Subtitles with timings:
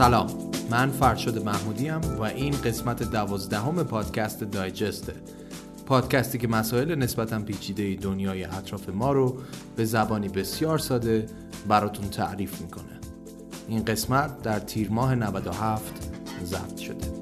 [0.00, 0.26] سلام.
[0.70, 5.14] من فرشاد محمودی و این قسمت دوازدهم پادکست دایجسته
[5.86, 9.38] پادکستی که مسائل نسبتا پیچیده دنیای اطراف ما رو
[9.76, 11.26] به زبانی بسیار ساده
[11.68, 13.00] براتون تعریف می‌کنه.
[13.68, 15.92] این قسمت در تیر ماه 97
[16.44, 17.19] ضبط شده.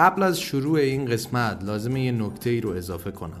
[0.00, 3.40] قبل از شروع این قسمت لازمه یه نکته ای رو اضافه کنم.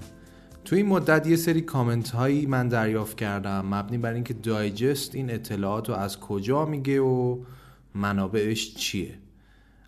[0.64, 5.30] تو این مدت یه سری کامنت هایی من دریافت کردم مبنی بر اینکه دایجست این
[5.30, 7.38] اطلاعات رو از کجا میگه و
[7.94, 9.14] منابعش چیه.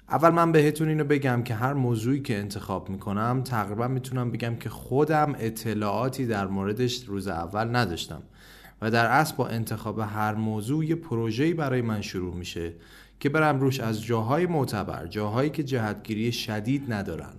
[0.08, 4.68] اول من بهتون اینو بگم که هر موضوعی که انتخاب می‌کنم تقریبا می‌تونم بگم که
[4.68, 8.22] خودم اطلاعاتی در موردش روز اول نداشتم
[8.82, 12.72] و در اصل با انتخاب هر موضوع یه پروژه‌ای برای من شروع میشه.
[13.22, 17.32] که برم روش از جاهای معتبر جاهایی که جهتگیری شدید ندارن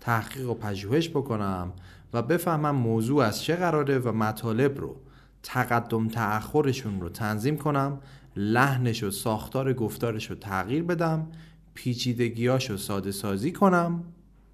[0.00, 1.72] تحقیق و پژوهش بکنم
[2.12, 4.96] و بفهمم موضوع از چه قراره و مطالب رو
[5.42, 8.00] تقدم تأخرشون رو تنظیم کنم
[8.36, 11.26] لحنش و ساختار گفتارش رو تغییر بدم
[11.74, 14.04] پیچیدگیاش رو ساده سازی کنم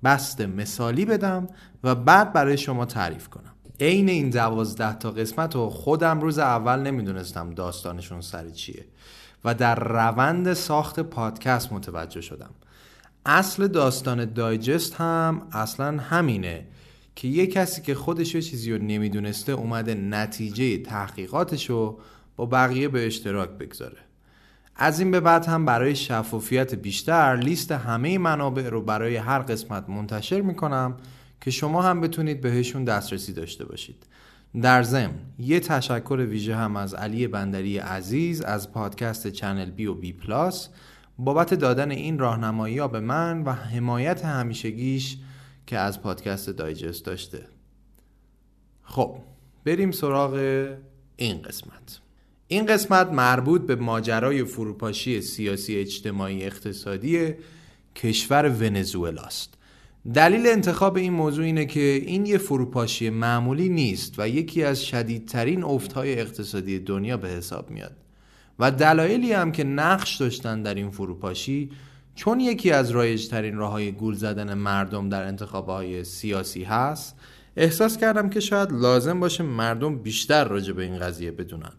[0.04, 1.46] بست مثالی بدم
[1.84, 3.54] و بعد برای شما تعریف کنم.
[3.80, 8.84] عین این دوازده تا قسمت رو خودم روز اول نمی‌دونستم داستانشون سر چیه.
[9.46, 12.50] و در روند ساخت پادکست متوجه شدم.
[13.26, 16.66] اصل داستان دایجست هم اصلا همینه
[17.16, 22.00] که یه کسی که خودش یه چیزی رو نمی‌دونسته اومده نتیجه تحقیقاتش رو
[22.36, 23.98] با بقیه به اشتراک بگذاره.
[24.76, 29.88] از این به بعد هم برای شفافیت بیشتر لیست همه منابع رو برای هر قسمت
[29.88, 30.96] منتشر می‌کنم
[31.40, 34.06] که شما هم بتونید بهشون دسترسی داشته باشید.
[34.62, 39.94] در ضمن یه تشکر ویژه هم از علی بندری عزیز از پادکست چنل بی و
[39.94, 40.68] بی پلاس.
[41.18, 45.16] بابت دادن این راهنمایی به من و حمایت همیشگیش
[45.66, 47.46] که از پادکست دایجست داشته.
[48.82, 49.16] خب
[49.64, 50.34] بریم سراغ
[51.16, 52.00] این قسمت.
[52.48, 57.34] این قسمت مربوط به ماجرای فروپاشی سیاسی اجتماعی اقتصادی
[57.96, 59.55] کشور ونزوئلاست.
[60.14, 65.64] دلیل انتخاب این موضوع اینه که این یه فروپاشی معمولی نیست و یکی از شدیدترین
[65.64, 67.96] افتهای اقتصادی دنیا به حساب میاد.
[68.58, 71.70] و دلایلی هم که نقش داشتن در این فروپاشی
[72.14, 77.16] چون یکی از رایجترین راه های گول زدن مردم در انتخاب های سیاسی هست
[77.56, 81.72] احساس کردم که شاید لازم باشه مردم بیشتر راجع به این قضیه بدونن.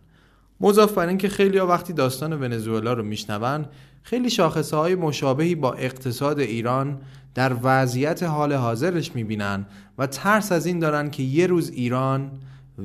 [0.62, 3.66] مضاف بر اینکه خیلی وقتی داستان ونزوئلا رو میشنون
[4.04, 7.02] خیلی شاخصه های مشابهی با اقتصاد ایران
[7.38, 9.66] در وضعیت حال حاضرش می‌بینن
[9.98, 12.32] و ترس از این دارن که یه روز ایران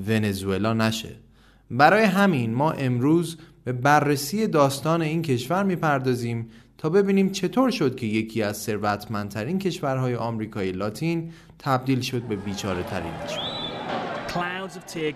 [0.08, 1.14] ونزوئلا نشه.
[1.70, 8.06] برای همین ما امروز به بررسی داستان این کشور می‌پردازیم تا ببینیم چطور شد که
[8.06, 13.12] یکی از ثروتمندترین کشورهای آمریکای لاتین تبدیل شد به بیچاره ترین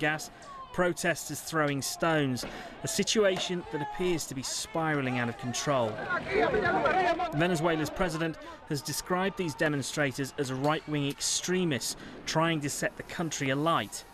[0.01, 0.46] gas,
[0.76, 2.44] protesters throwing stones,
[2.82, 5.91] a situation that appears to be spiraling out of control.
[7.32, 8.37] Venezuela's president
[8.69, 14.04] has described these demonstrators as right wing extremists trying to set the country alight.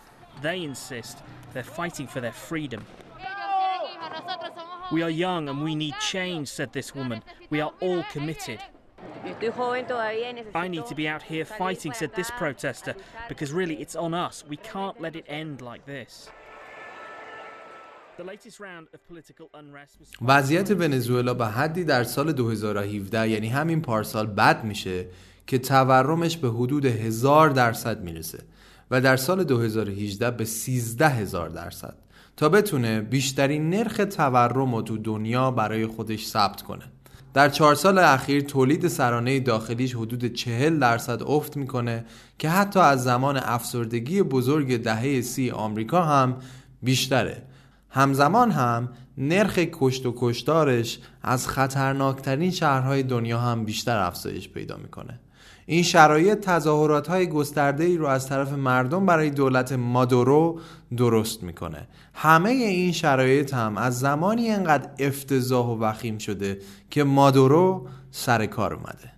[0.41, 1.17] They insist
[1.51, 2.85] they're fighting for their freedom.
[4.89, 7.23] We are young and we need change, said this woman.
[7.49, 8.61] We are all committed.
[10.55, 12.95] I need to be out here fighting, said this protester,
[13.27, 14.45] because really it's on us.
[14.47, 16.29] We can't let it end like this.
[20.21, 25.05] وضعیت ونزوئلا به حدی در سال 2017 یعنی همین پارسال بد میشه
[25.47, 28.39] که تورمش به حدود هزار درصد می‌رسه
[28.91, 31.95] و در سال 2018 به 13 هزار درصد
[32.37, 36.85] تا بتونه بیشترین نرخ تورم رو تو دنیا برای خودش ثبت کنه.
[37.33, 42.05] در چهار سال اخیر تولید سرانه داخلیش حدود چهل درصد افت می‌کنه
[42.39, 46.37] که حتی از زمان افسردگی بزرگ دهه سی آمریکا هم
[46.81, 47.43] بیشتره.
[47.95, 55.19] همزمان هم نرخ کشت و کشتارش از خطرناکترین شهرهای دنیا هم بیشتر افزایش پیدا می‌کنه.
[55.65, 60.59] این شرایط تظاهرات های گسترده ای رو از طرف مردم برای دولت مادورو
[60.97, 61.87] درست می‌کنه.
[62.13, 66.59] همه این شرایط هم از زمانی انقدر افتضاح و وخیم شده
[66.89, 69.12] که مادورو سر کار اومده.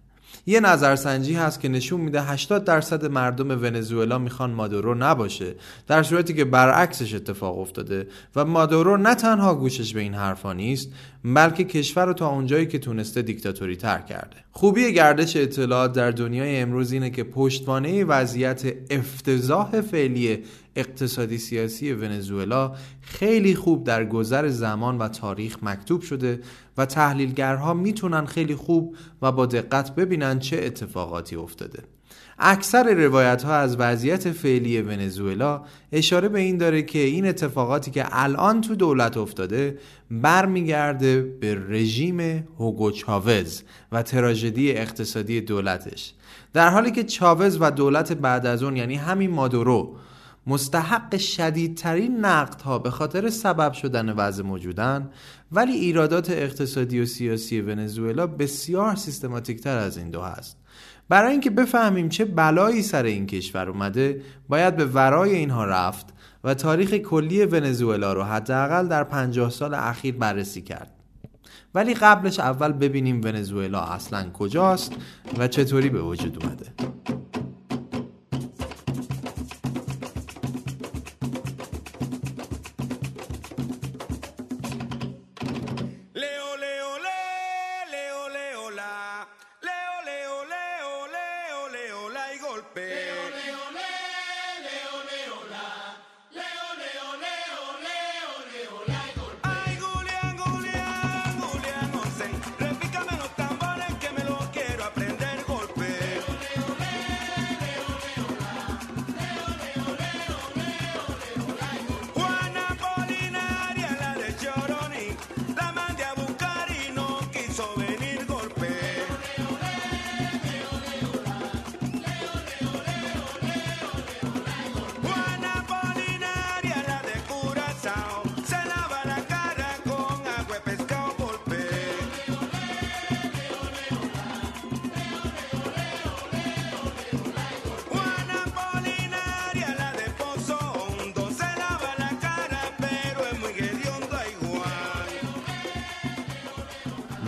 [0.45, 5.55] یه نظرسنجی هست که نشون میده 80 درصد مردم ونزوئلا می‌خوان مادورو نباشه
[5.87, 10.89] در صورتی که برعکسش اتفاق افتاده و مادورو نه تنها گوشش به این حرفا نیست
[11.23, 14.35] بلکه کشور رو تا اونجایی که تونسته دیکتاتوری تر کرده.
[14.51, 20.43] خوبی گردش اطلاعات در دنیای امروز اینه که پشتوانه وضعیت افتضاح فعلی
[20.75, 26.39] اقتصادی سیاسی ونزوئلا خیلی خوب در گذر زمان و تاریخ مکتوب شده
[26.77, 31.83] و تحلیلگرها می‌تونن خیلی خوب و با دقت ببینن چه اتفاقاتی افتاده.
[32.39, 35.61] اکثر روایت ها از وضعیت فعلی ونزوئلا
[35.91, 39.77] اشاره به این داره که این اتفاقاتی که الان تو دولت افتاده
[40.11, 42.19] برمیگرده به رژیم
[42.59, 46.13] هوگو چاوز و تراژدی اقتصادی دولتش.
[46.53, 49.95] در حالی که چاوز و دولت بعد از اون یعنی همین مادورو
[50.47, 52.25] مستحق شدیدترین
[52.65, 55.09] ها به خاطر سبب شدن وضع موجودن
[55.51, 60.57] ولی ایرادات اقتصادی و سیاسی ونزوئلا بسیار سیستماتیک تر از این دو هست.
[61.09, 66.05] برای اینکه بفهمیم چه بلایی سر این کشور اومده باید به ورای اینها رفت
[66.43, 70.91] و تاریخ کلی ونزوئلا رو حداقل در 50 سال اخیر بررسی کرد.
[71.75, 74.93] ولی قبلش اول ببینیم ونزوئلا اصلا کجاست
[75.37, 76.65] و چطوری به وجود اومده.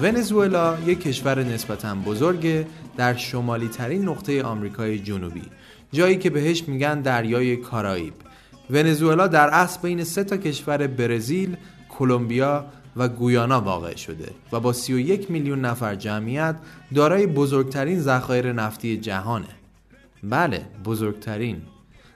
[0.01, 2.65] ونزوئلا یک کشور نسبتا بزرگ
[2.97, 5.41] در شمالی ترین نقطه آمریکای جنوبی
[5.91, 8.13] جایی که بهش میگن دریای کارائیب
[8.69, 11.57] ونزوئلا در اصل بین سه تا کشور برزیل،
[11.89, 12.65] کلمبیا
[12.95, 16.55] و گویانا واقع شده و با 31 میلیون نفر جمعیت
[16.95, 19.47] دارای بزرگترین ذخایر نفتی جهانه.
[20.23, 21.61] بله، بزرگترین.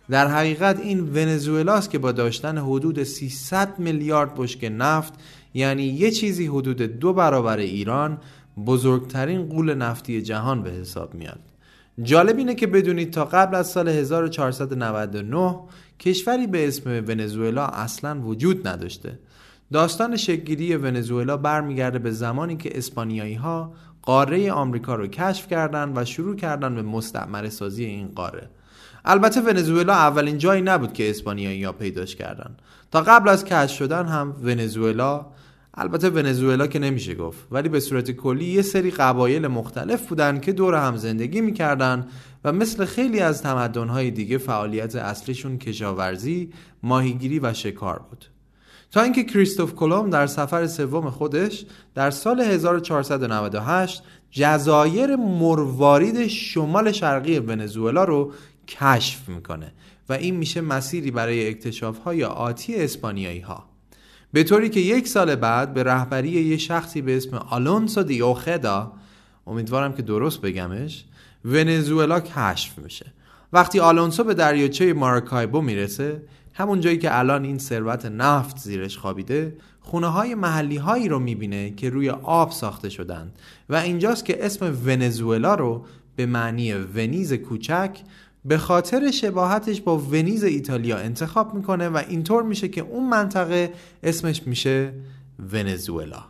[0.09, 5.13] در حقیقت این ونزوئلاست که با داشتن حدود 300 میلیارد بشکه نفت
[5.53, 8.17] یعنی یه چیزی حدود دو برابر ایران
[8.65, 11.39] بزرگترین قول نفتی جهان به حساب میاد.
[12.03, 15.59] جالب اینه که بدونید تا قبل از سال 1499
[15.99, 19.19] کشوری به اسم ونزوئلا اصلا وجود نداشته.
[19.71, 26.05] داستان شکلگیری ونزوئلا برمیگرده به زمانی که اسپانیایی ها قاره آمریکا رو کشف کردند و
[26.05, 28.49] شروع کردن به مستعمره سازی این قاره.
[29.05, 32.55] البته ونزوئلا اولین جایی نبود که اسپانیایی ها پیداش کردن
[32.91, 35.25] تا قبل از کشف شدن هم ونزوئلا
[35.73, 40.51] البته ونزوئلا که نمیشه گفت ولی به صورت کلی یه سری قبایل مختلف بودن که
[40.51, 42.07] دور هم زندگی می‌کردن
[42.43, 48.25] و مثل خیلی از تمدنهای دیگه فعالیت اصلیشون کشاورزی، ماهیگیری و شکار بود.
[48.91, 57.39] تا اینکه کریستوف کلم در سفر سوم خودش در سال 1498 جزایر مروارید شمال شرقی
[57.39, 58.31] ونزوئلا رو
[58.79, 59.71] کشف می‌کنه
[60.09, 63.65] و این میشه مسیری برای اکتشاف های آتی اسپانیایی ها
[64.33, 68.91] به طوری که یک سال بعد به رهبری یه شخصی به اسم آلونسو دی اوخدا
[69.47, 71.05] امیدوارم که درست بگمش
[71.45, 73.05] ونزوئلا کشف میشه.
[73.53, 76.21] وقتی آلونسو به دریاچه مارکایبو می‌رسه
[76.53, 81.71] همون جایی که الان این ثروت نفت زیرش خوابیده خونه های محلی هایی رو می‌بینه
[81.71, 83.31] که روی آب ساخته شدن.
[83.69, 85.85] و اینجاست که اسم ونزوئلا رو
[86.15, 87.99] به معنی ونیز کوچک
[88.45, 94.47] به خاطر شباهتش با ونیز ایتالیا انتخاب می‌کنه و اینطور میشه که اون منطقه اسمش
[94.47, 94.93] میشه
[95.51, 96.23] ونزوئلا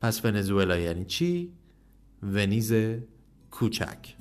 [0.00, 1.52] پس ونزوئلا یعنی چی؟
[2.22, 2.72] ونیز
[3.50, 4.16] کوچک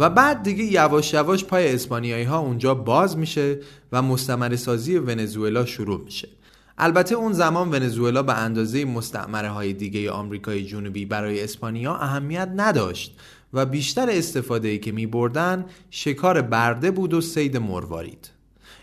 [0.00, 3.58] و بعد دیگه یواش یواش پای اسپانیایی ها اونجا باز میشه
[3.92, 6.28] و مستمر سازی ونزوئلا شروع میشه.
[6.78, 13.16] البته اون زمان ونزوئلا به اندازه مستعمره های دیگه آمریکای جنوبی برای اسپانیا اهمیت نداشت
[13.52, 18.30] و بیشتر استفاده ای که می بردن شکار برده بود و سید مروارید.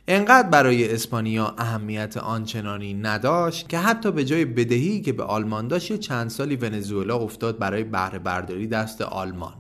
[0.08, 6.00] انقدر برای اسپانیا اهمیت آنچنانی نداشت که حتی به جای بدهی که به آلمان داشت
[6.00, 9.54] چند سالی ونزوئلا افتاد برای بهره برداری دست آلمان.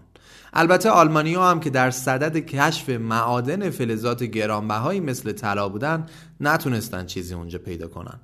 [0.60, 6.06] البته آلمانیا هم که در صدد کشف معادن فلزات گرانبهایی مثل طلا بودن
[6.42, 8.20] نتونستن چیزی اونجا پیدا کنن.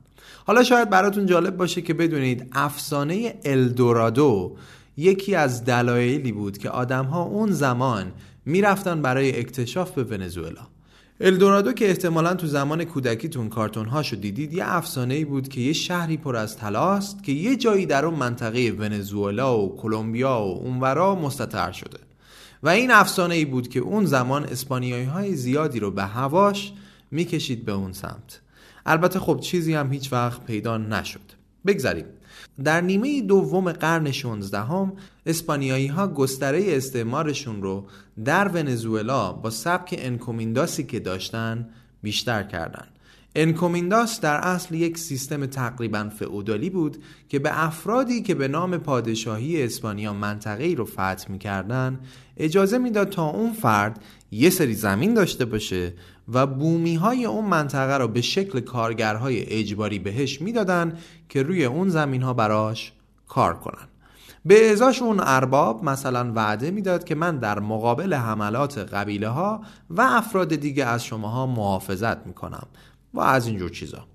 [0.46, 4.56] حالا شاید براتون جالب باشه که بدونید افسانه الدورادو
[4.98, 8.12] یکی از دلایلی بود که آدمها اون زمان
[8.46, 10.68] می‌رفتن برای اکتشاف به ونزوئلا.
[11.22, 15.74] الدورادو که احتمالا تو زمان کودکیتون کارتون هاشو دیدید یه افسانه ای بود که یه
[15.74, 21.16] شهری پر از طلاست که یه جایی در اون منطقه ونزوئلا و کلمبیا و اونورا
[21.16, 22.13] مستطر شده.
[22.64, 26.74] و این افسانه ای بود که اون زمان اسپانیایی های زیادی رو به هواش
[27.12, 28.42] می‌کشید به اون سمت.
[28.86, 31.20] البته خب چیزی هم هیچ وقت پیدا نشد.
[31.66, 32.06] بگذاریم
[32.64, 34.94] در نیمه دوم قرن 16 هم
[35.26, 37.86] اسپانیایی ها گستره استعمارشون رو
[38.26, 41.70] در ونزوئلا با سبک انکومینداسی که داشتن
[42.02, 42.93] بیشتر کردند.
[43.36, 49.64] انکومینداس در اصل یک سیستم تقریبا فئودالی بود که به افرادی که به نام پادشاهی
[49.64, 52.00] اسپانیا منطقه رو فتح می‌کردن
[52.38, 55.94] اجازه می‌داد تا اون فرد یه سری زمین داشته باشه
[56.34, 60.98] و بومی های اون منطقه رو به شکل کارگرهای اجباری بهش می‌دادن
[61.30, 62.94] که روی اون زمین ها براش
[63.28, 63.88] کار کنن.
[64.46, 70.02] به ازاش اون ارباب مثلا وعده می‌داد که من در مقابل حملات قبیله ها و
[70.02, 72.68] افراد دیگه از شماها محافظت می‌کنم
[73.14, 74.08] و از اینجور چیزا.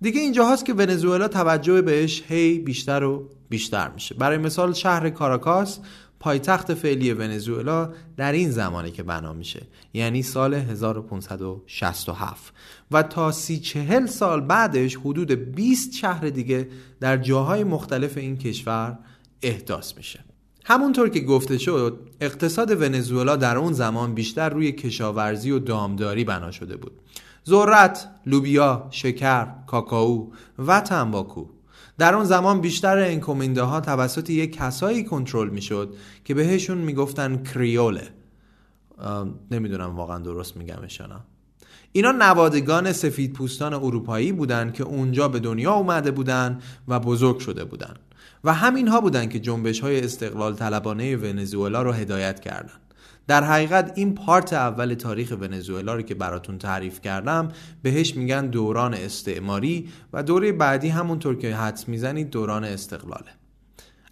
[0.00, 4.14] دیگه اینجا هست که ونزوئلا توجه بهش هی بیشتر و بیشتر میشه.
[4.14, 5.78] برای مثال شهر کاراکاس
[6.22, 9.62] پایتخت فعلی ونزوئلا در این زمانی که بنا میشه
[9.94, 12.54] یعنی سال 1567
[12.90, 16.68] و تا سی چهل سال بعدش حدود 20 شهر دیگه
[17.00, 18.98] در جاهای مختلف این کشور
[19.42, 20.20] احداث میشه.
[20.64, 26.50] همونطور که گفته شد اقتصاد ونزوئلا در اون زمان بیشتر روی کشاورزی و دامداری بنا
[26.50, 26.92] شده بود.
[27.48, 31.46] ذرت، لوبیا، شکر، کاکائو و تنباکو.
[31.98, 35.94] در اون زمان بیشتر انکومینده ها توسط یک کسایی کنترل می‌شد
[36.24, 38.08] که بهشون می‌گفتن کریوله.
[39.50, 41.20] نمی‌دونم واقعا درست میگمش نه.
[41.92, 47.64] اینا نوادگان سفید پوستان اروپایی بودند که اونجا به دنیا اومده بودند و بزرگ شده
[47.64, 47.98] بودند
[48.44, 52.80] و همین ها بودند که جنبش های استقلال طلبانه ونزوئلا رو هدایت کردند
[53.26, 57.48] در حقیقت این پارت اول تاریخ ونزوئلا رو که براتون تعریف کردم
[57.82, 63.30] بهش میگن دوران استعماری و دوره بعدی همونطور که حدس می‌زنید دوران استقلاله.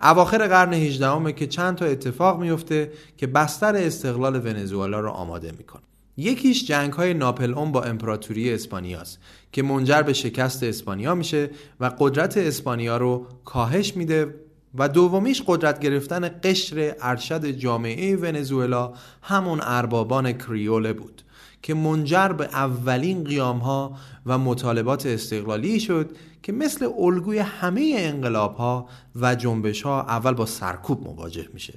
[0.01, 5.83] اواخر قرن 18 که چند تا اتفاق میفته که بستر استقلال ونزوئلا رو آماده می‌کنه.
[6.17, 9.19] یکیش جنگ های ناپل اون با امپراتوری اسپانیاست
[9.53, 11.51] که منجر به شکست اسپانیا میشه
[11.81, 14.35] و قدرت اسپانیا رو کاهش میده
[14.75, 21.23] و دومیش قدرت گرفتن قشر ارشد جامعه ونزوئلا همون اربابان کریوله بود
[21.63, 23.97] که منجر به اولین قیام ها
[24.27, 26.11] و مطالبات استقلالی شد
[26.43, 28.89] که مثل الگوی همه انقلاب ها
[29.21, 31.75] و جنبش ها اول با سرکوب مواجه میشه.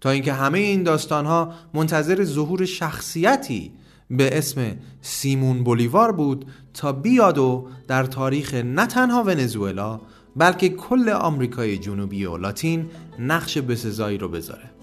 [0.00, 3.72] تا اینکه همه این داستان ها منتظر ظهور شخصیتی
[4.10, 10.00] به اسم سیمون بولیوار بود تا بیاد و در تاریخ نه تنها ونزوئلا
[10.36, 14.77] بلکه کل آمریکای جنوبی و لاتین نقش بسزایی رو بذاره.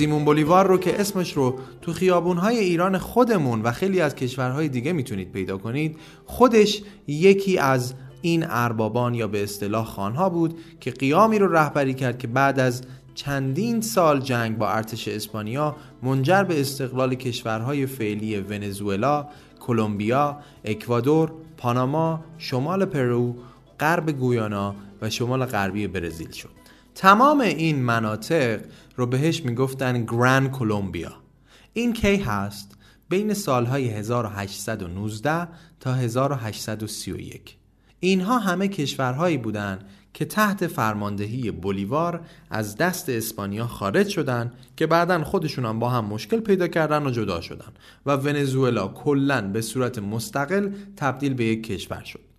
[0.00, 4.92] سیمون بولیوار رو که اسمش رو تو خیابونهای ایران خودمون و خیلی از کشورهای دیگه
[4.92, 11.38] می‌تونید پیدا کنید خودش یکی از این اربابان یا به اصطلاح خانها بود که قیامی
[11.38, 12.82] رو رهبری کرد که بعد از
[13.14, 19.28] چندین سال جنگ با ارتش اسپانیا منجر به استقلال کشورهای فعلی ونزوئلا،
[19.60, 23.34] کلمبیا، اکوادور، پاناما، شمال پرو،
[23.80, 26.60] غرب گویانا و شمال غربی برزیل شد.
[26.94, 28.60] تمام این مناطق
[29.00, 31.12] رو بهش می‌گفتن گران کلمبیا
[31.72, 32.76] این کی هست؟
[33.08, 35.48] بین سالهای 1819
[35.80, 37.56] تا 1831
[38.00, 45.24] اینها همه کشورهایی بودند که تحت فرماندهی بولیوار از دست اسپانیا خارج شدن که بعدا
[45.24, 47.72] خودشون هم با هم مشکل پیدا کردن و جدا شدن
[48.06, 52.29] و ونزوئلا کلا به صورت مستقل تبدیل به یک کشور شد.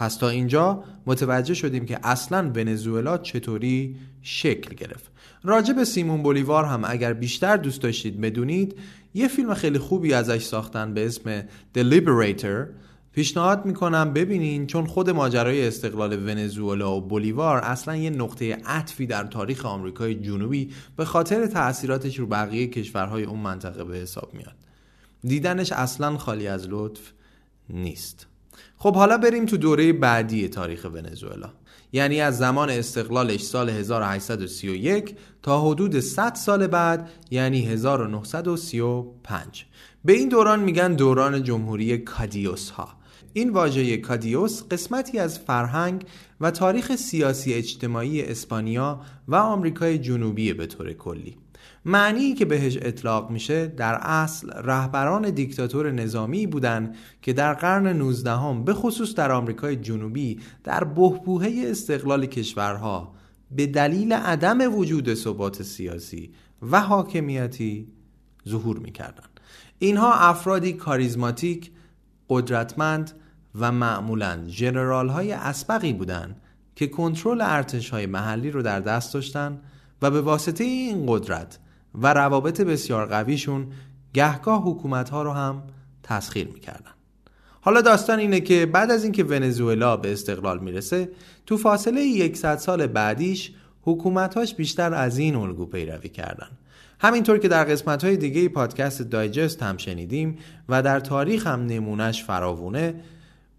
[0.00, 5.10] پس تا اینجا متوجه شدیم که اصلا ونزوئلا چطوری شکل گرفت.
[5.44, 8.74] راجع به سیمون بولیوار هم اگر بیشتر دوست داشتید بدونید
[9.14, 12.66] یه فیلم خیلی خوبی ازش ساختن به اسم The Liberator.
[13.12, 19.24] پیشنهاد می‌کنم ببینین چون خود ماجرای استقلال ونزوئلا و بولیوار اصلا یه نقطه عطفی در
[19.24, 24.56] تاریخ آمریکای جنوبی به خاطر تاثیراتش رو بقیه کشورهای اون منطقه به حساب میاد.
[25.22, 27.12] دیدنش اصلا خالی از لطف
[27.70, 28.29] نیست.
[28.82, 31.50] خب حالا بریم تو دوره بعدی تاریخ ونزوئلا.
[31.92, 39.64] یعنی از زمان استقلالش سال 1831 تا حدود 100 سال بعد یعنی 1935
[40.04, 42.88] به این دوران میگن دوران جمهوری کادیوس ها.
[43.32, 46.04] این واژه کادیوس قسمتی از فرهنگ
[46.40, 51.36] و تاریخ سیاسی اجتماعی اسپانیا و آمریکای جنوبی به طور کلی.
[51.84, 58.30] معنی که بهش اطلاق میشه در اصل رهبران دیکتاتور نظامی بودند که در قرن 19
[58.30, 63.14] هم به خصوص در آمریکای جنوبی در بهبوهه استقلال کشورها
[63.50, 66.30] به دلیل عدم وجود ثبات سیاسی
[66.62, 67.88] و حاکمیتی
[68.48, 69.40] ظهور می‌کردند.
[69.78, 71.70] اینها افرادی کاریزماتیک،
[72.28, 73.12] قدرتمند
[73.54, 76.40] و معمولا جنرال های اسبقی بودند
[76.76, 79.62] که کنترل ارتش های محلی رو در دست داشتند
[80.02, 81.58] و به واسطه این قدرت
[81.94, 83.66] و روابط بسیار قویشون
[84.14, 85.62] گهگاه حکومت ها رو هم
[86.02, 86.90] تسخیر می‌کردن.
[87.60, 91.08] حالا داستان اینه که بعد از اینکه ونزوئلا به استقلال می‌رسه
[91.46, 96.48] تو فاصله 100 سال بعدیش حکومتاش بیشتر از این الگو پیروی کردن.
[97.00, 102.24] همینطور که در قسمت های دیگه پادکست دایجست هم شنیدیم و در تاریخ هم نمونش
[102.24, 102.94] فراوونه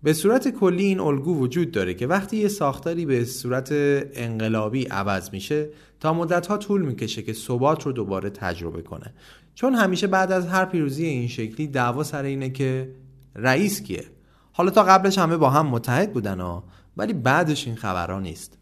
[0.03, 3.69] به صورت کلی این الگو وجود داره که وقتی یه ساختاری به صورت
[4.13, 5.69] انقلابی عوض میشه
[6.01, 9.13] تا مدت ها طول می‌کشه که ثبات رو دوباره تجربه کنه.
[9.55, 12.91] چون همیشه بعد از هر پیروزی این شکلی دعوا سر اینه که
[13.36, 14.05] رئیس کیه.
[14.51, 16.63] حالا تا قبلش همه با هم متحد بودن ها
[16.98, 18.58] ولی بعدش این خبرها نیست.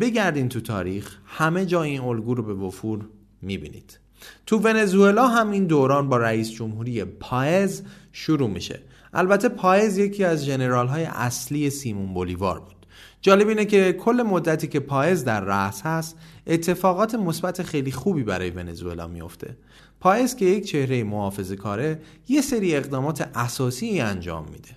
[0.00, 3.08] بگردین تو تاریخ همه جا این الگو رو به وفور
[3.42, 3.98] می‌بینید.
[4.46, 8.80] تو ونزوئلا هم این دوران با رئیس جمهوری پایز شروع میشه.
[9.12, 12.74] البته پایز یکی از جنرال های اصلی سیمون بولیوار بود.
[13.22, 18.50] جالب اینه که کل مدتی که پایز در رأس هست اتفاقات مثبت خیلی خوبی برای
[18.50, 19.56] ونزوئلا میفته
[20.00, 24.76] پایز که یک چهره محافظه کاره یه سری اقدامات اساسی انجام میده.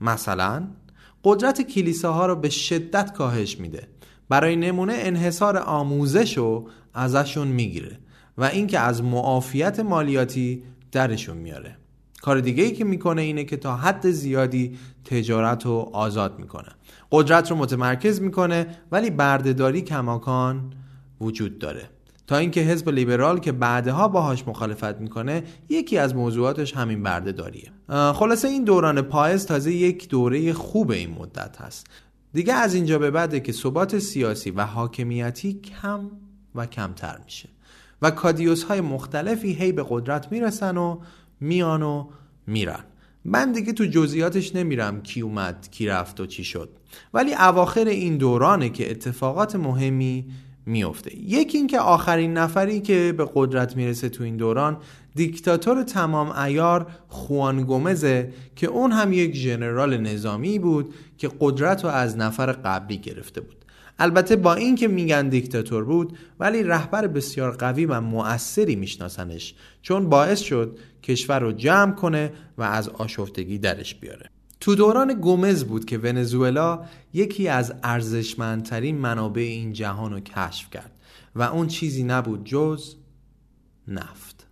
[0.00, 0.68] مثلا
[1.24, 3.88] قدرت کلیساها رو به شدت کاهش میده.
[4.28, 7.98] برای نمونه انحصار آموزش رو ازشون می‌گیره
[8.38, 11.76] و اینکه از معافیت مالیاتی درشون میاره
[12.22, 16.68] کار دیگه ای که می‌کنه اینه که تا حد زیادی تجارت رو آزاد می‌کنه.
[17.10, 20.72] قدرت رو متمرکز می‌کنه ولی بردهداری کماکان
[21.20, 21.90] وجود داره.
[22.26, 27.70] تا اینکه حزب لیبرال که بعدها باهاش مخالفت می‌کنه یکی از موضوعاتش همین بردهداریه.
[27.88, 31.86] خلاصه این دوران پایز تازه یک دوره خوب این مدت هست.
[32.32, 36.10] دیگه از اینجا به بعده که ثبات سیاسی و حاکمیتی کم
[36.54, 37.48] و کمتر میشه
[38.02, 41.00] و کادیوس های مختلفی هی به قدرت می‌رسن و
[41.40, 42.08] میان و
[42.46, 42.84] میرن.
[43.24, 46.70] من دیگه تو جزئیاتش نمیرم کی اومد کی رفت و چی شد.
[47.14, 50.26] ولی اواخر این دورانه که اتفاقات مهمی
[50.68, 54.76] میفته یکی اینکه آخرین نفری که به قدرت می‌رسه تو این دوران
[55.14, 61.90] دیکتاتور تمام ایار خوان گومزه که اون هم یک ژنرال نظامی بود که قدرت رو
[61.90, 63.64] از نفر قبلی گرفته بود.
[63.98, 70.40] البته با اینکه میگن دیکتاتور بود ولی رهبر بسیار قوی و مؤثری میشناسنش چون باعث
[70.40, 74.30] شد کشور رو جمع کنه و از آشفتگی درش بیاره.
[74.60, 80.92] تو دوران گومز بود که ونزوئلا یکی از ارزشمندترین منابع این جهان رو کشف کرد
[81.34, 82.94] و اون چیزی نبود جز
[83.88, 84.46] نفت.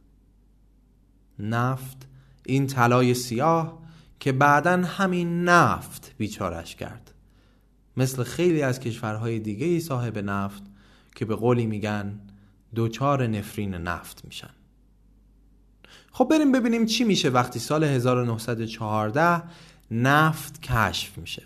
[1.39, 2.07] نفت
[2.47, 3.83] این طلای سیاه
[4.21, 7.15] که بعدا همین نفت بیچارش کرد.
[7.97, 10.63] مثل خیلی از کشورهای دیگه صاحب نفت
[11.15, 12.21] که به قولی میگن
[12.75, 14.51] دوچار نفرین نفت میشن.
[16.13, 19.43] خب بریم ببینیم چی میشه وقتی سال 1914
[19.91, 21.43] نفت کشف میشه.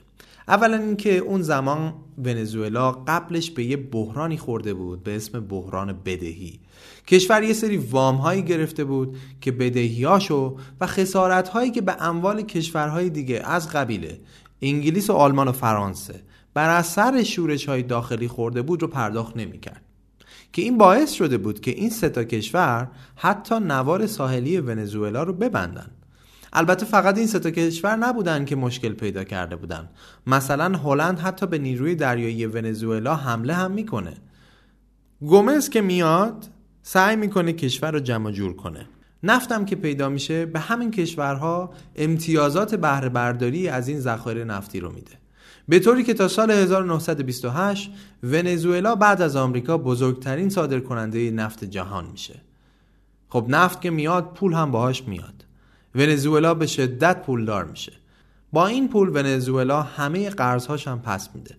[0.48, 6.60] اولا اینکه اون زمان ونزوئلا قبلش به یه بحرانی خورده بود به اسم بحران بدهی.
[7.06, 12.42] کشور یه سری وام هایی گرفته بود که بدهیاشو و خسارت هایی که به اموال
[12.42, 14.20] کشورهای دیگه از قبیله
[14.62, 16.20] انگلیس و آلمان و فرانسه
[16.54, 19.82] بر اثر شورش های داخلی خورده بود رو پرداخت نمی‌کرد.
[20.52, 25.32] که این باعث شده بود که این سه تا کشور حتی نوار ساحلی ونزوئلا رو
[25.32, 25.90] ببندن.
[26.52, 29.88] البته فقط این سه کشور نبودن که مشکل پیدا کرده بودن.
[30.26, 34.16] مثلا هلند حتی به نیروی دریایی ونزوئلا حمله هم می‌کنه.
[35.20, 36.48] گومز که میاد
[36.82, 38.86] سعی می‌کنه کشور رو جمع جور کنه.
[39.22, 44.92] نفتم که پیدا میشه به همین کشورها امتیازات بهره برداری از این ذخایر نفتی رو
[44.92, 45.12] میده.
[45.68, 47.90] به طوری که تا سال 1928
[48.22, 52.40] ونزوئلا بعد از آمریکا بزرگترین صادرکننده نفت جهان میشه.
[53.28, 55.44] خب نفت که میاد پول هم باهاش میاد.
[55.94, 57.92] ونزوئلا به شدت پولدار میشه.
[58.52, 61.56] با این پول ونزوئلا همه قرضهاش هم پس میده.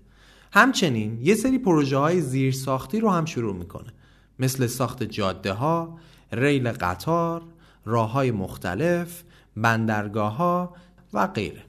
[0.54, 3.94] همچنین یه سری پروژه های زیر ساختی رو هم شروع می‌کنه.
[4.40, 5.98] مثل ساخت جاده ها،
[6.32, 7.42] ریل قطار،
[7.86, 9.24] راه های مختلف،
[9.58, 10.76] بندرگاه ها
[11.14, 11.62] و غیره.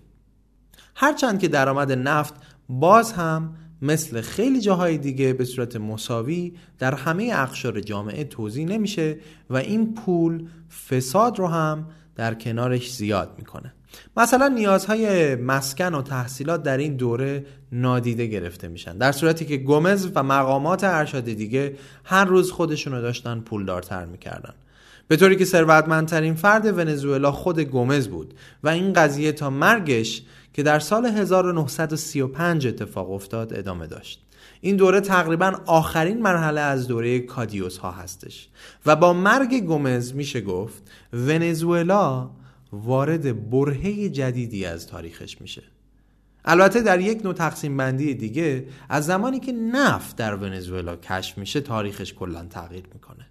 [0.94, 2.34] هرچند که درآمد نفت
[2.68, 9.18] باز هم مثل خیلی جاهای دیگه به صورت مساوی در همه اقشار جامعه توضیح نمیشه
[9.50, 10.48] و این پول
[10.88, 13.74] فساد رو هم در کنارش زیاد می‌کنه.
[14.16, 18.98] مثلا نیازهای مسکن و تحصیلات در این دوره نادیده گرفته میشن.
[18.98, 24.54] در صورتی که گومز و مقامات ارشد دیگه هر روز خودشونو داشتن پولدارتر می‌کردن.
[25.08, 30.22] به طوری که ثروتمندترین فرد ونزوئلا خود گومز بود و این قضیه تا مرگش
[30.52, 34.22] که در سال 1935 اتفاق افتاد ادامه داشت.
[34.64, 38.48] این دوره تقریبا آخرین مرحله از دوره کادیوس ها هستش.
[38.86, 42.30] و با مرگ گومز میشه گفت ونزوئلا
[42.72, 45.62] وارد برهه جدیدی از تاریخش میشه.
[46.44, 51.60] البته در یک نوع تقسیم بندی دیگه از زمانی که نفت در ونزوئلا کشف میشه
[51.60, 53.26] تاریخش کلا تغییر می‌کنه.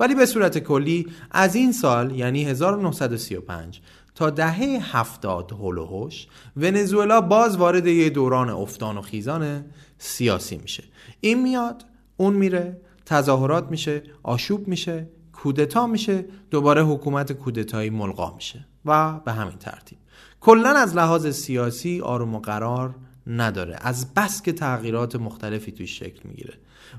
[0.00, 3.80] ولی به صورت کلی از این سال یعنی 1935
[4.14, 9.64] تا دهه هفتاد هلوهوش ونزوئلا باز وارد یه دوران افتان و خیزان
[9.98, 10.84] سیاسی میشه.
[11.20, 11.84] این میاد
[12.16, 19.32] اون میره تظاهرات میشه آشوب میشه کودتا میشه دوباره حکومت کودتایی ملغا میشه و به
[19.32, 19.98] همین ترتیب.
[20.40, 22.94] کلا از لحاظ سیاسی آروم و قرار
[23.26, 23.78] نداره.
[23.80, 26.54] از بس که تغییرات مختلفی توش شکل می‌گیره.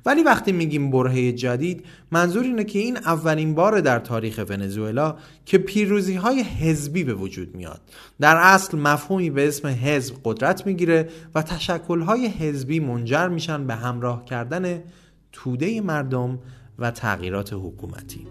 [0.05, 5.57] ولی وقتی میگیم برهه جدید منظور اینه که این اولین بار در تاریخ ونزوئلا که
[5.57, 7.81] پیروزی های حزبی به وجود میاد.
[8.19, 13.75] در اصل مفهومی به اسم حزب قدرت می‌گیره و تشکل های حزبی منجر میشن به
[13.75, 14.83] همراه کردن
[15.31, 16.39] توده مردم
[16.79, 18.27] و تغییرات حکومتی.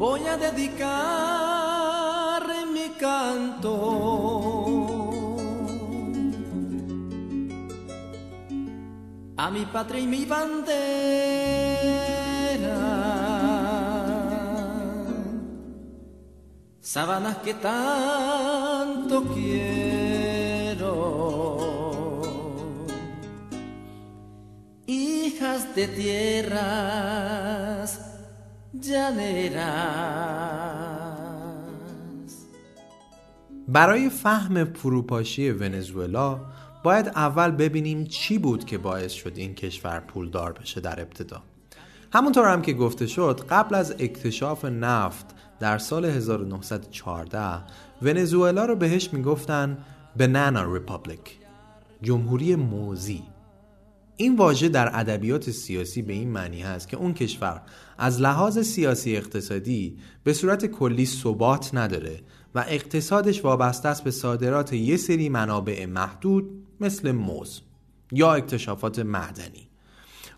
[0.00, 2.42] Voy a dedicar
[2.74, 4.49] mi canto
[9.42, 10.70] a mi patria y mi bandera.
[16.94, 20.94] Sabanas que tanto quiero,
[24.86, 27.90] hijas de tierras
[28.72, 30.20] llaneras.
[33.72, 36.40] برای فهم فروپاشی ونزوئلا
[36.82, 41.42] باید اول ببینیم چی بود که باعث شد این کشور پولدار بشه در ابتدا.
[42.12, 45.26] همونطور هم که گفته شد قبل از اکتشاف نفت
[45.60, 47.62] در سال 1914
[48.02, 49.78] ونزوئلا رو بهش می‌گفتن
[50.16, 51.38] banana republic
[52.02, 53.22] جمهوری موزی.
[54.16, 57.62] این واژه در ادبیات سیاسی به این معنی هست که اون کشور
[57.98, 62.20] از لحاظ سیاسی اقتصادی به صورت کلی ثبات نداره
[62.54, 67.60] و اقتصادش وابسته است به صادرات یه سری منابع محدود مثل موز
[68.12, 69.70] یا اکتشافات معدنی.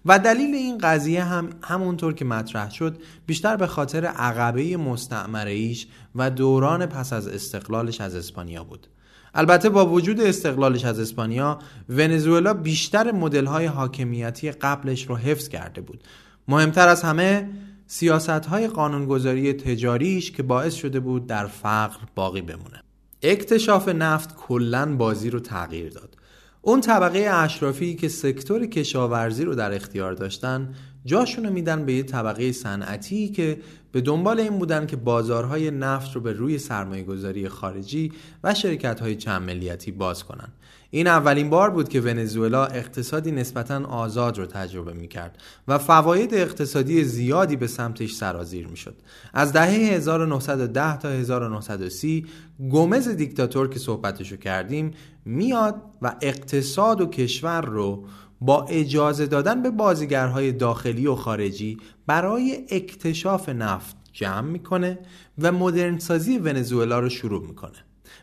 [0.07, 5.75] و دلیل این قضیه هم همونطور که مطرح شد بیشتر به خاطر عقبه مستعمره
[6.15, 8.87] و دوران پس از استقلالش از اسپانیا بود.
[9.35, 15.81] البته با وجود استقلالش از اسپانیا ونزوئلا بیشتر مدل های حاکمیتی قبلش رو حفظ کرده
[15.81, 16.05] بود.
[16.49, 17.49] مهمتر از همه
[17.93, 22.83] سیاست های قانونگذاری تجاریش که باعث شده بود در فقر باقی بمونه.
[23.23, 26.17] اکتشاف نفت کلا بازی رو تغییر داد.
[26.63, 30.75] اون طبقه اشرافی که سکتور کشاورزی رو در اختیار داشتن
[31.05, 33.59] جاشونو میدن به یه طبقه صنعتی که
[33.93, 38.13] به دنبال این بودن که بازارهای نفت رو به روی سرمایه گذاری خارجی
[38.45, 40.49] و شرکت های چند ملیتی باز کنن.
[40.91, 45.39] این اولین بار بود که ونزوئلا اقتصادی نسبتا آزاد رو تجربه می‌کرد
[45.69, 48.95] و فواید اقتصادی زیادی به سمتش سرازیر می‌شد.
[49.33, 52.27] از دهه 1910 تا 1930
[52.59, 54.91] گومز دیکتاتور که صحبتشو کردیم
[55.25, 58.05] میاد و اقتصاد و کشور رو
[58.45, 64.99] با اجازه دادن به بازیگرهای داخلی و خارجی برای اکتشاف نفت جمع می‌کنه
[65.39, 67.79] و مدرنسازی ونزوئلا رو شروع می‌کنه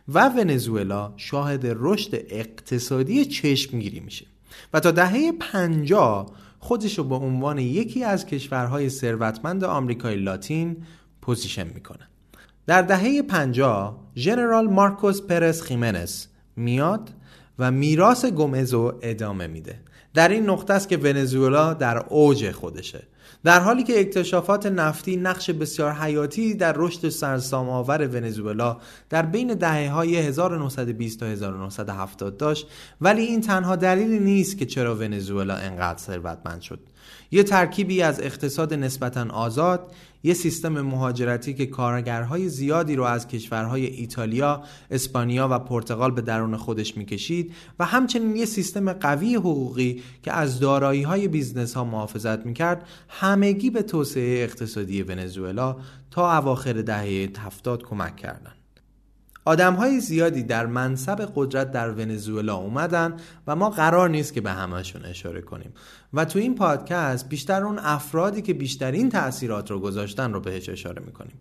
[0.08, 4.26] و ونزوئلا شاهد رشد اقتصادی چشمگیری میشه
[4.74, 10.78] و تا دهه 50 خودش رو به عنوان یکی از کشورهای ثروتمند آمریکای لاتین
[11.22, 12.08] position می‌کنه.
[12.68, 17.10] در دهه 50 ژنرال مارکوس پرز خیمنس میاد
[17.60, 19.80] و میراث گومز رو ادامه میده.
[20.14, 23.08] در این نقطه است که ونزوئلا در اوج خودشه.
[23.44, 28.78] در حالی که اکتشافات نفتی نقش بسیار حیاتی در رشد سرسام آور ونزوئلا
[29.10, 32.68] در بین دهه های 1920 تا 1970 داشت
[33.02, 36.80] ولی این تنها دلیلی نیست که چرا ونزوئلا انقدر ثروتمند شد.
[37.32, 39.92] یه ترکیبی از اقتصاد نسبتا آزاد
[40.24, 46.58] یه سیستم مهاجرتی که کارگرهای زیادی رو از کشورهای ایتالیا، اسپانیا و پرتغال به درون
[46.58, 52.46] خودش می‌کشید و همچنین یه سیستم قوی حقوقی که از دارایی های business ها محافظت
[52.46, 55.76] می‌کرد همگی به توسعه اقتصادی ونزوئلا
[56.12, 58.56] تا اواخر دهه 70 کمک کردند.
[59.46, 64.52] آدم های زیادی در منصب قدرت در ونزوئلا اومدن و ما قرار نیست که به
[64.52, 65.74] همشون اشاره کنیم
[66.14, 71.02] و تو این پادکست بیشتر اون افرادی که بیشترین تاثیرات رو گذاشتن رو بهش اشاره
[71.06, 71.40] می‌کنیم.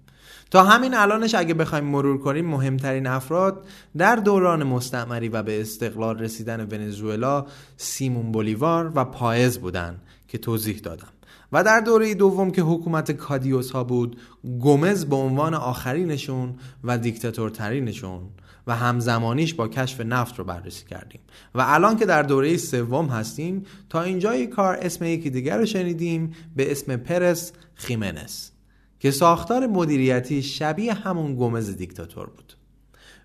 [0.51, 6.19] تا همین الانش اگه بخوایم مرور کنیم مهمترین افراد در دوران مستعمری و به استقلال
[6.19, 11.09] رسیدن ونزوئلا سیمون بولیوار و پایز بودن که توضیح دادم.
[11.53, 14.21] و در دوره دوم که حکومت کادیوس ها بود
[14.61, 16.55] گومز به عنوان آخرینشون
[16.85, 18.21] و دیکتاتورترینشون
[18.69, 21.21] و همزمانیش با کشف نفت رو بررسی کردیم.
[21.55, 26.35] و الان که در دوره سوم هستیم تا اینجای کار اسم یکی دیگر رو شنیدیم
[26.57, 28.53] به اسم پرس خیمنس
[29.01, 32.53] که ساختار مدیریتی شبیه همون گومز دیکتاتور بود.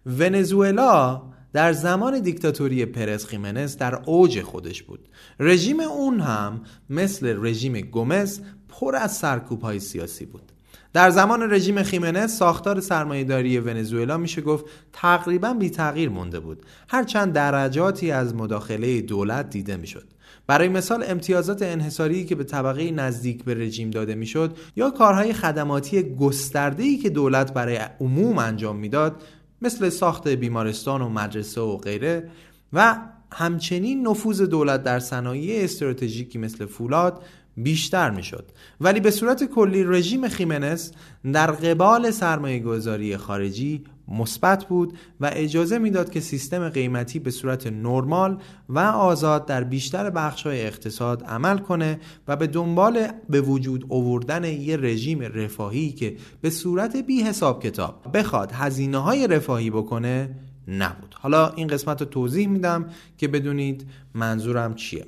[0.06, 1.22] ونزوئلا
[1.54, 5.10] در زمان دیکتاتوری پرس خیمنس در اوج خودش بود.
[5.40, 10.53] رژیم اون هم مثل رژیم گومز پر از سرکوب های سیاسی بود.
[10.94, 16.66] در زمان رژیم خیمنس ساختار سرمایهداری ونزوئلا میشه گفت تقریبا بی تغییر مونده بود.
[16.90, 20.08] هرچند درجاتی از مداخله دولت دیده می‌شد.
[20.48, 26.16] برای مثال امتیازات انحصاری که به طبقه نزدیک به رژیم داده می‌شد یا کارهای خدماتی
[26.16, 29.22] گسترده‌ای که دولت برای عموم انجام می‌داد
[29.62, 32.30] مثل ساخت بیمارستان و مدرسه و غیره
[32.74, 32.96] و
[33.32, 37.24] همچنین نفوذ دولت در صنایع استراتژیکی مثل فولاد
[37.58, 38.52] بیشتر می‌شد.
[38.82, 40.92] ولی به صورت کلی رژیم خیمنس
[41.34, 47.68] در قبال سرمایه گذاری خارجی مثبت بود و اجازه می‌داد که سیستم قیمتی به صورت
[47.68, 48.38] نرمال
[48.70, 54.78] و آزاد در بیشتر بخش‌های اقتصاد عمل کنه و به دنبال به وجود آوردن یه
[54.78, 60.30] رژیم رفاهی که به صورت بی حساب کتاب بخواد هزینه های رفاهی بکنه
[60.68, 61.16] نبود.
[61.20, 62.86] حالا این قسمت رو توضیح میدم
[63.18, 65.06] که بدونید منظورم چیه.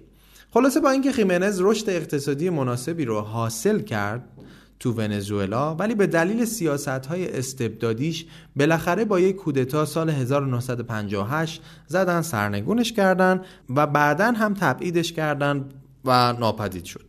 [0.56, 4.24] خلاصه با اینکه خیمنز رشد اقتصادی مناسبی رو حاصل کرد
[4.80, 12.22] تو ونزوئلا ولی به دلیل سیاست های استبدادیش بالاخره با یک کودتا سال 1958 زدن
[12.22, 13.42] سرنگونش کردن
[13.76, 15.66] و بعدا هم تبعیدش کردن
[16.06, 17.06] و ناپدید شد.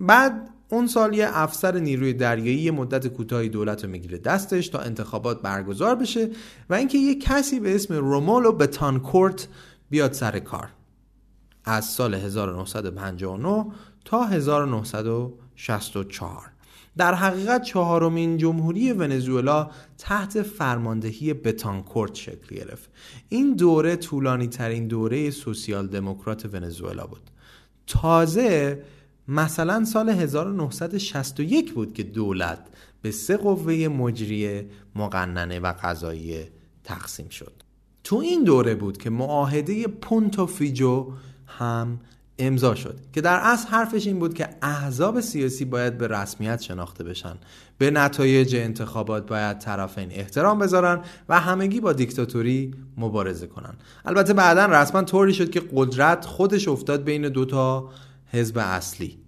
[0.00, 5.42] بعد اون سال یه افسر نیروی دریایی مدت کوتاهی دولت رو می‌گیره دستش تا انتخابات
[5.42, 6.30] برگزار بشه
[6.70, 9.48] و اینکه یه کسی به اسم رومولو بتانکورت
[9.90, 10.68] بیاد سر کار.
[11.64, 13.66] از سال 1959
[14.04, 16.54] تا 1964
[16.96, 22.90] در حقیقت چهارمین جمهوری ونزوئلا تحت فرماندهی بتانکورت شکل گرفت.
[23.28, 27.30] این دوره طولانی ترین دوره سوسیال دموکرات ونزوئلا بود.
[27.86, 28.82] تازه
[29.28, 32.58] مثلا سال 1961 بود که دولت
[33.02, 36.44] به سه قوه مجریه مقننه و قضایی
[36.84, 37.52] تقسیم شد.
[38.04, 41.12] تو این دوره بود که معاهده پونتوفیجو
[41.46, 42.00] هم
[42.38, 43.00] امضا شد.
[43.12, 47.34] که در اصل حرفش این بود که احزاب سیاسی باید به رسمیت شناخته بشن.
[47.78, 53.74] به نتایج انتخابات باید طرفین احترام بذارن و همگی با دیکتاتوری مبارزه کنن.
[54.04, 57.90] البته بعدا رسما طوری شد که قدرت خودش افتاد بین دوتا
[58.32, 59.18] حزب اصلی.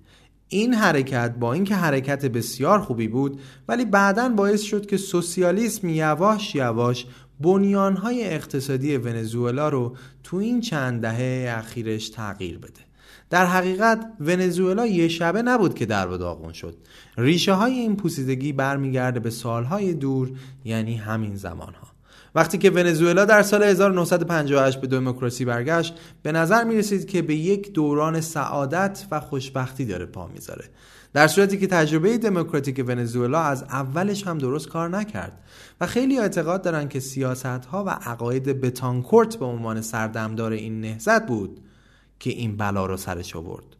[0.48, 6.54] این حرکت با اینکه حرکت بسیار خوبی بود ولی بعدا باعث شد که سوسیالیسم یواش
[6.54, 7.06] یواش
[7.40, 12.86] بنیانهای اقتصادی ونزوئلا رو تو این چند دهه اخیرش تغییر بده.
[13.30, 16.76] در حقیقت ونزوئلا یه شبه نبود که در و داغون شد.
[17.18, 20.30] ریشه های این پوسیدگی برمیگرده به سالهای دور
[20.64, 21.96] یعنی همین زمان ها
[22.36, 27.34] وقتی که ونزوئلا در سال 1958 به دموکراسی برگشت به نظر می رسید که به
[27.34, 30.64] یک دوران سعادت و خوشبختی داره پا می‌ذاره.
[31.12, 35.32] در صورتی که تجربه دموکراتیک ونزوئلا از اولش هم درست کار نکرد.
[35.80, 41.26] و خیلی اعتقاد دارن که سیاست ها و عقاید بتانکورت به عنوان سردمدار این نهضت
[41.26, 41.60] بود
[42.18, 43.76] که این بلا رو سرش آورد.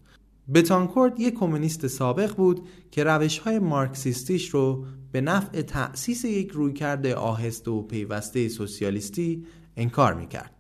[0.55, 7.07] بتانکورت یک کمونیست سابق بود که روش های مارکسیستیش رو به نفع تأسیس یک رویکرد
[7.07, 10.53] آهسته و پیوسته سوسیالیستی انکار می‌کرد.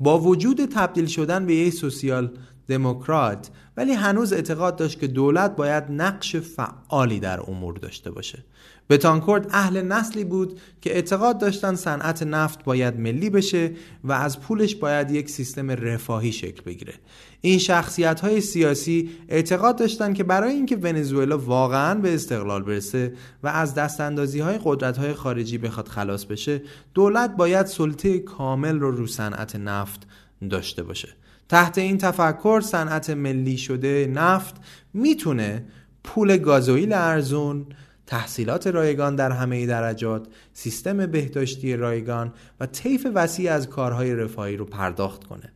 [0.00, 2.30] با وجود تبدیل شدن به یک سوسیال
[2.68, 8.44] دموکرات ولی هنوز اعتقاد داشت که دولت باید نقش فعالی در امور داشته باشه.
[8.90, 13.72] بتانکورد اهل نسلی بود که اعتقاد داشتن صنعت نفت باید ملی بشه
[14.04, 16.94] و از پولش باید یک سیستم رفاهی شکل بگیره.
[17.40, 23.48] این شخصیت های سیاسی اعتقاد داشتن که برای اینکه ونزوئلا واقعا به استقلال برسه و
[23.48, 26.62] از دستاندازی های قدرت های خارجی بخواد خلاص بشه
[26.94, 30.06] دولت باید سلطه کامل رو رو صنعت نفت
[30.50, 31.08] داشته باشه.
[31.48, 34.56] تحت این تفکر صنعت ملی شده نفت
[34.94, 35.64] می‌تونه
[36.04, 37.66] پول گازوئیل ارزون
[38.06, 44.64] تحصیلات رایگان در همه درجات، سیستم بهداشتی رایگان و طیف وسیع از کارهای رفاهی رو
[44.64, 45.52] پرداخت کنه.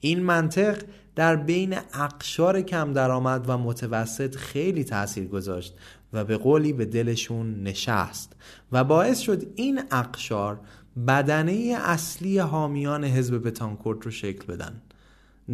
[0.00, 0.82] این منطق
[1.16, 5.74] در بین اقشار کم درآمد و متوسط خیلی تاثیر گذاشت
[6.12, 8.32] و به قولی به دلشون نشست
[8.72, 10.60] و باعث شد این اقشار
[11.08, 14.82] بدنه اصلی حامیان حزب بتانکورت رو شکل بدن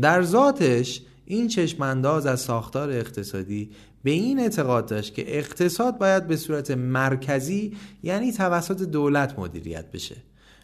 [0.01, 3.71] در ذاتش این چشمانداز از ساختار اقتصادی
[4.03, 10.17] به این اعتقاد داشت که اقتصاد باید به صورت مرکزی یعنی توسط دولت مدیریت بشه.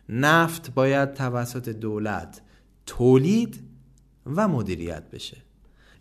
[0.09, 2.41] نفت باید توسط دولت
[2.87, 3.61] تولید
[4.27, 5.37] و مدیریت بشه.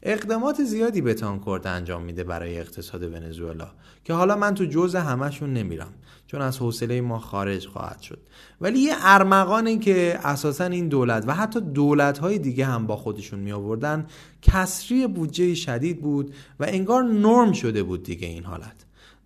[0.04, 3.68] اقدامات زیادی بتانکورد انجام میده برای اقتصاد ونزوئلا
[4.04, 5.94] که حالا من تو جزء همشون نمیرم
[6.28, 8.20] چون از حوصله ما خارج خواهد شد.
[8.62, 13.40] ولی یه ارمغانی که اساسا این دولت و حتی دولت های دیگه هم با خودشون
[13.40, 14.06] می آوردن
[14.42, 18.76] کسری بودجه شدید بود و انگار نرم شده بود دیگه این حالت.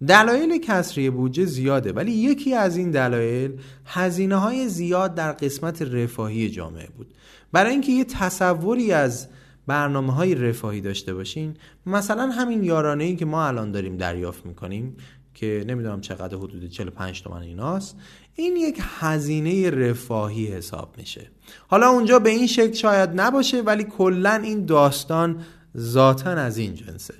[0.07, 3.51] دلایل کسری بودجه زیاده ولی یکی از این دلایل
[3.85, 7.13] هزینه های زیاد در قسمت رفاهی جامعه بود.
[7.51, 9.27] برای اینکه یه تصوری از
[9.67, 11.57] برنامه های رفاهی داشته باشین.
[11.85, 14.95] مثلا همین یارانه ای که ما الان داریم دریافت می‌کنیم
[15.33, 17.97] که نمی‌دونم چقدر حدود 45 تومن ایناست
[18.35, 21.31] این یک هزینه رفاهی حساب میشه.
[21.67, 25.43] حالا اونجا به این شکل شاید نباشه ولی کلا این داستان
[25.77, 27.13] ذاتا از این جنسه.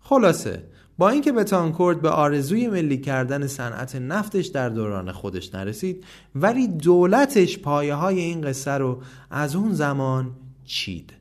[0.00, 0.62] خلاصه
[0.98, 6.04] با اینکه بتانکورد به آرزوی ملی کردن صنعت نفتش در دوران خودش نرسید
[6.34, 10.30] ولی دولتش پایه های این قصه رو از اون زمان
[10.64, 11.19] چید.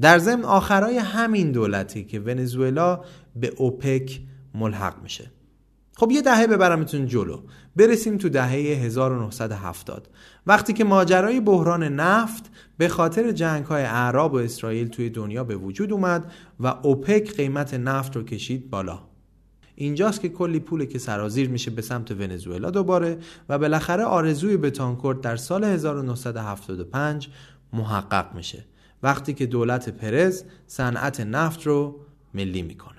[0.00, 3.00] در ضمن آخرای همین دولتی که ونزوئلا
[3.36, 4.20] به اوپک
[4.54, 5.30] ملحق میشه.
[5.96, 7.42] خب یه دهه ببرمتون جلو.
[7.76, 10.08] برسیم تو دهه 1970
[10.46, 15.56] وقتی که ماجرای بحران نفت به خاطر جنگ های اعراب و اسرائیل توی دنیا به
[15.56, 18.98] وجود اومد و اوپک قیمت نفت رو کشید بالا.
[19.74, 25.20] اینجاست که کلی پول که سرازیر میشه به سمت ونزوئلا دوباره و بالاخره آرزوی بتانکورت
[25.20, 27.28] در سال 1975
[27.72, 28.64] محقق میشه.
[29.02, 32.00] وقتی که دولت پرز صنعت نفت رو
[32.34, 32.98] ملی می‌کنه.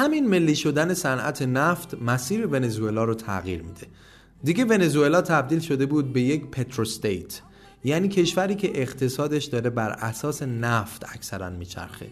[0.00, 3.86] همین ملی شدن صنعت نفت مسیر ونزوئلا رو تغییر میده.
[4.44, 7.40] دیگه ونزوئلا تبدیل شده بود به یک پتروستیت
[7.84, 12.06] یعنی کشوری که اقتصادش داره بر اساس نفت اکثرا میچرخه.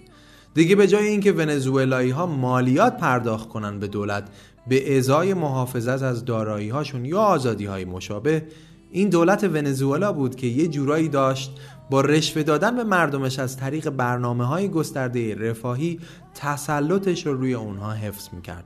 [0.54, 4.28] دیگه به جای اینکه ونزوئلایی ها مالیات پرداخت کنن به دولت
[4.66, 8.42] به ازای محافظت از دارایی هاشون یا آزادی های مشابه
[8.90, 11.50] این دولت ونزوئلا بود که یه جورایی داشت
[11.90, 16.00] با رشوه دادن به مردمش از طریق برنامه های گسترده رفاهی
[16.34, 18.64] تسلطش رو روی اونها حفظ می‌کرد.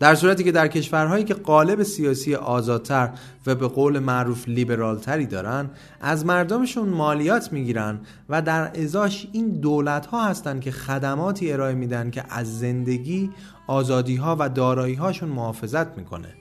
[0.00, 3.10] در صورتی که در کشورهایی که قالب سیاسی آزادتر
[3.46, 10.06] و به قول معروف لیبرالتری دارن از مردمشون مالیات می‌گیرن و در ازاش این دولت
[10.06, 13.30] ها هستن که خدماتی ارائه میدن که از زندگی
[13.66, 16.34] آزادی ها و دارایی هاشون محافظت می‌کنه.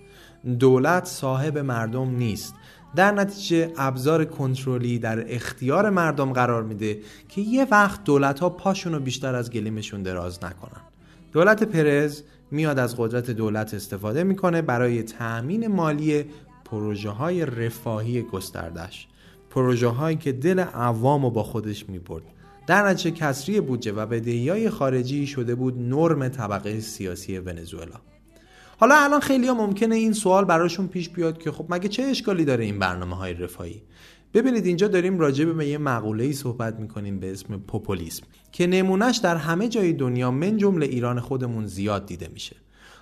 [0.60, 2.56] دولت صاحب مردم نیست.
[2.96, 8.94] در نتیجه ابزار کنترلی در اختیار مردم قرار میده که یه وقت دولت ها پاشون
[8.94, 10.82] رو بیشتر از گلیمشون دراز نکنن.
[11.32, 16.26] دولت پرز میاد از قدرت دولت استفاده می‌کنه برای تأمین مالی
[16.66, 19.08] پروژه های رفاهی گستردش.
[19.50, 22.24] پروژه هایی که دل عوام رو با خودش می‌برد.
[22.68, 28.13] در نتیجه کسری بودجه و بدهی های خارجی شده بود نرم طبقه سیاسی ونزوئلا.
[28.78, 32.46] حالا الان خیلی ها ممکنه این سوال براشون پیش بیاد که خب مگه چه اشکالی
[32.46, 33.84] داره این برنامه های رفاهی؟
[34.34, 39.18] ببینید اینجا داریم راجع به یه مقوله ای صحبت می‌کنیم به اسم پوپولیسم که نمونهش
[39.18, 42.56] در همه جای دنیا من جمله ایران خودمون زیاد دیده میشه.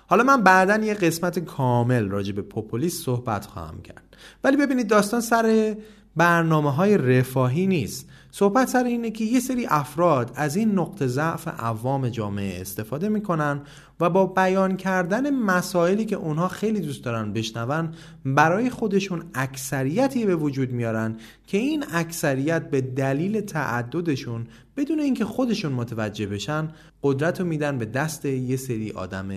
[0.06, 4.16] حالا من بعدا یه قسمت کامل راجع به پوپولیسم صحبت خواهم کرد.
[4.44, 5.76] ولی ببینید داستان سر
[6.16, 8.08] برنامه های رفاهی نیست.
[8.34, 13.60] صحبت سر اینه که یه سری افراد از این نقطه ضعف عوام جامعه استفاده می‌کنن
[14.00, 20.36] و با بیان کردن مسائلی که اونها خیلی دوست دارن بشنون برای خودشون اکثریتی به
[20.36, 21.16] وجود میارن
[21.46, 26.68] که این اکثریت به دلیل تعددشون بدون اینکه خودشون متوجه بشن
[27.02, 29.28] قدرت رو میدن به دست یه سری آدم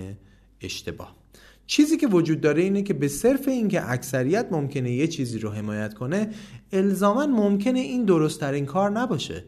[0.61, 1.24] اشتباه.
[1.68, 5.93] چیزی که وجود داره اینه که به صرف اینکه اکثریت ممکنه یه چیزی رو حمایت
[5.93, 6.30] کنه
[6.72, 9.43] الزاما ممکنه این درستترین کار نباشه.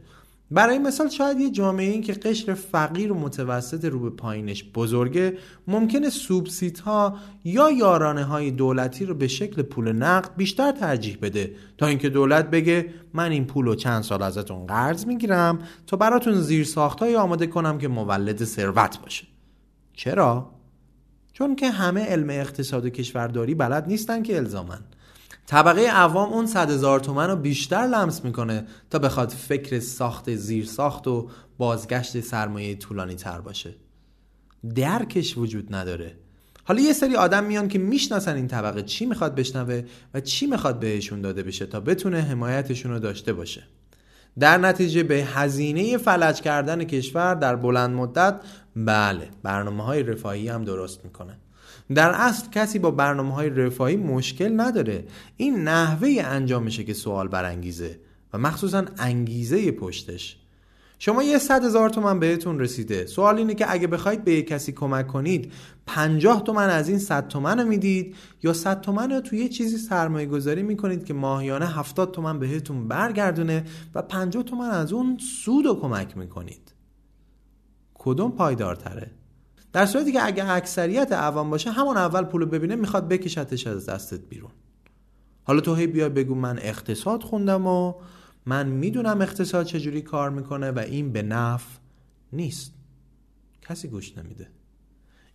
[0.51, 5.37] برای مثال شاید یه جامعه این که قشر فقیر و متوسط رو به پایینش بزرگه
[5.67, 11.51] ممکنه سوبسیت ها یا یارانه های دولتی رو به شکل پول نقد بیشتر ترجیح بده.
[11.77, 16.33] تا اینکه دولت بگه من این پول رو چند سال ازتون قرض می‌گیرم تا براتون
[16.41, 19.27] زیر ساختایی آماده کنم که مولد ثروت باشه.
[19.93, 20.56] چرا؟
[21.37, 24.79] چون که همه علم اقتصاد و کشورداری بلد نیستن که الزامن.
[25.47, 30.65] طبقه عوام اون صد هزار تومن رو بیشتر لمس می‌کنه تا بخواد فکر ساخت زیر
[30.65, 33.75] ساخت و بازگشت سرمایه طولانی تر باشه.
[34.75, 36.15] درکش وجود نداره.
[36.63, 39.83] حالا یه سری آدم میان که می‌شناسن این طبقه چی می‌خواد بشنوه
[40.13, 43.63] و چی می‌خواد بهشون داده بشه تا بتونه حمایتشون رو داشته باشه.
[44.39, 48.39] در نتیجه به هزینه فلج کردن کشور در بلند مدت
[48.85, 51.37] بله برنامه های رفاهی هم درست می‌کنه.
[51.95, 55.03] در اصل کسی با برنامه های رفاهی مشکل نداره.
[55.37, 57.99] این نحوه انجامشه که سوال برانگیزه
[58.33, 60.37] و مخصوصا انگیزه پشتش.
[60.99, 63.05] شما یه صد هزار تومن بهتون رسیده.
[63.05, 65.51] سوال اینه که اگه بخواید به کسی کمک کنید
[65.85, 69.77] پنجاه تومن از این صد تومن رو می‌دید یا صد تومن رو توی یه چیزی
[69.77, 73.65] سرمایه گذاری می‌کنید که ماهیانه هفتاد تومن بهتون برگردونه
[73.95, 76.66] و پنجاه تومن از اون سود رو کمک می‌کنید؟
[77.99, 79.11] کدوم پایدارتره؟
[79.73, 84.19] در صورتی که اگه اکثریت عوام باشه همون اول پولو ببینه می‌خواد بکشتش از دستت
[84.19, 84.51] بیرون.
[85.43, 87.93] حالا تو هی بیا بگو من اقتصاد خوندم و
[88.45, 91.79] من می‌دونم اقتصاد چجوری کار می‌کنه و این به نفع
[92.33, 92.73] نیست.
[93.61, 94.47] کسی گوش نمیده.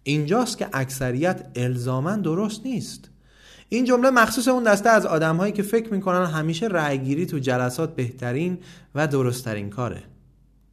[0.03, 3.11] اینجاست که اکثریت الزاما درست نیست.
[3.69, 7.97] این جمله مخصوص اون دسته از آدم هایی که فکر می‌کنن همیشه رأیگیری تو جلسات
[7.97, 8.59] بهترین
[8.95, 10.03] و درستترین کاره.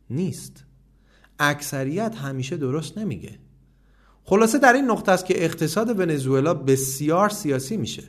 [0.10, 0.66] نیست.
[1.40, 3.40] اکثریت همیشه درست نمیگه.
[4.24, 8.04] خلاصه در این نقطه است که اقتصاد ونزوئلا بسیار سیاسی میشه.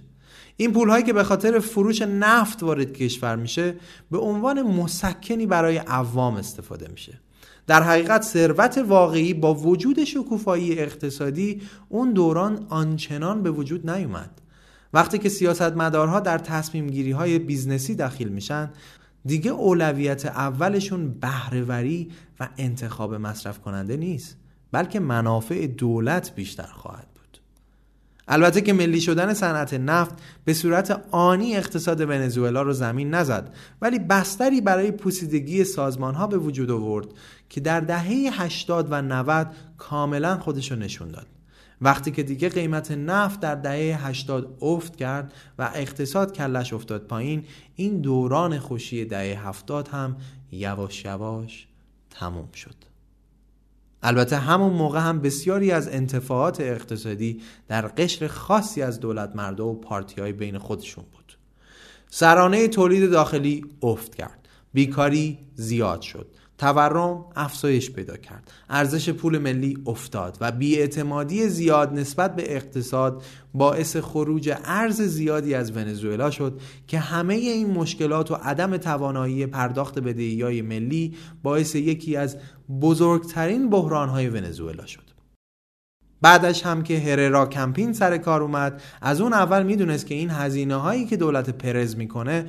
[0.57, 3.75] این پول هایی که به خاطر فروش نفت وارد کشور میشه
[4.11, 7.21] به عنوان مسکنی برای عوام استفاده میشه.
[7.67, 14.41] در حقیقت ثروت واقعی با وجود شکوفایی اقتصادی اون دوران آنچنان به وجود نیومد.
[14.93, 18.71] وقتی که سیاستمدارها در تصمیم گیری های business ی دخیل میشن
[19.27, 22.11] دیگه اولویت اولشون بهرهوری
[22.41, 24.37] و انتخاب مصرف کننده نیست
[24.73, 27.39] بلکه منافع دولت بیشتر خواهد بود.
[28.29, 30.15] البته که ملی شدن صنعت نفت
[30.45, 36.39] به صورت آنی اقتصاد ونزوئلا رو زمین نزد ولی بستری برای پوسیدگی سازمان ها به
[36.39, 37.07] وجود آورد
[37.49, 39.47] که در دهه 80 و 90
[39.79, 41.27] کاملا خودشو نشون داد.
[41.81, 47.45] وقتی که دیگه قیمت نفت در دهه 80 افت کرد و اقتصاد کلش افتاد پایین
[47.77, 50.17] این دوران خوشی دهه 70 هم
[50.53, 51.67] یواش یواش
[52.11, 52.75] تموم شد.
[54.03, 59.75] البته همون موقع هم بسیاری از انتفاعات اقتصادی در قشر خاصی از دولت مرده و
[59.75, 61.39] پارتی های بین خودشون بود.
[62.11, 64.49] سرانه تولید داخلی افت کرد.
[64.73, 66.27] بیکاری زیاد شد.
[66.61, 68.53] تورم افزایش پیدا کرد.
[68.71, 73.23] ارزش پول ملی افتاد و بیاعتمادی زیاد نسبت به اقتصاد
[73.55, 79.99] باعث خروج ارز زیادی از ونزوئلا شد که همه این مشکلات و عدم توانایی پرداخت
[79.99, 82.37] بدهی‌های ملی باعث یکی از
[82.81, 85.11] بزرگترین بحران‌های ونزوئلا شد.
[86.23, 90.77] بعدش هم که هررا کمپین سر کار اومد از اون اول می‌دونست که این هزینه
[90.77, 92.45] هایی که دولت پرز می‌کنه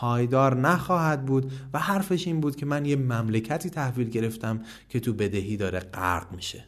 [0.00, 5.12] پایدار نخواهد بود و حرفش این بود که من یه مملکتی تحویل گرفتم که تو
[5.12, 6.64] بدهی داره غرق میشه.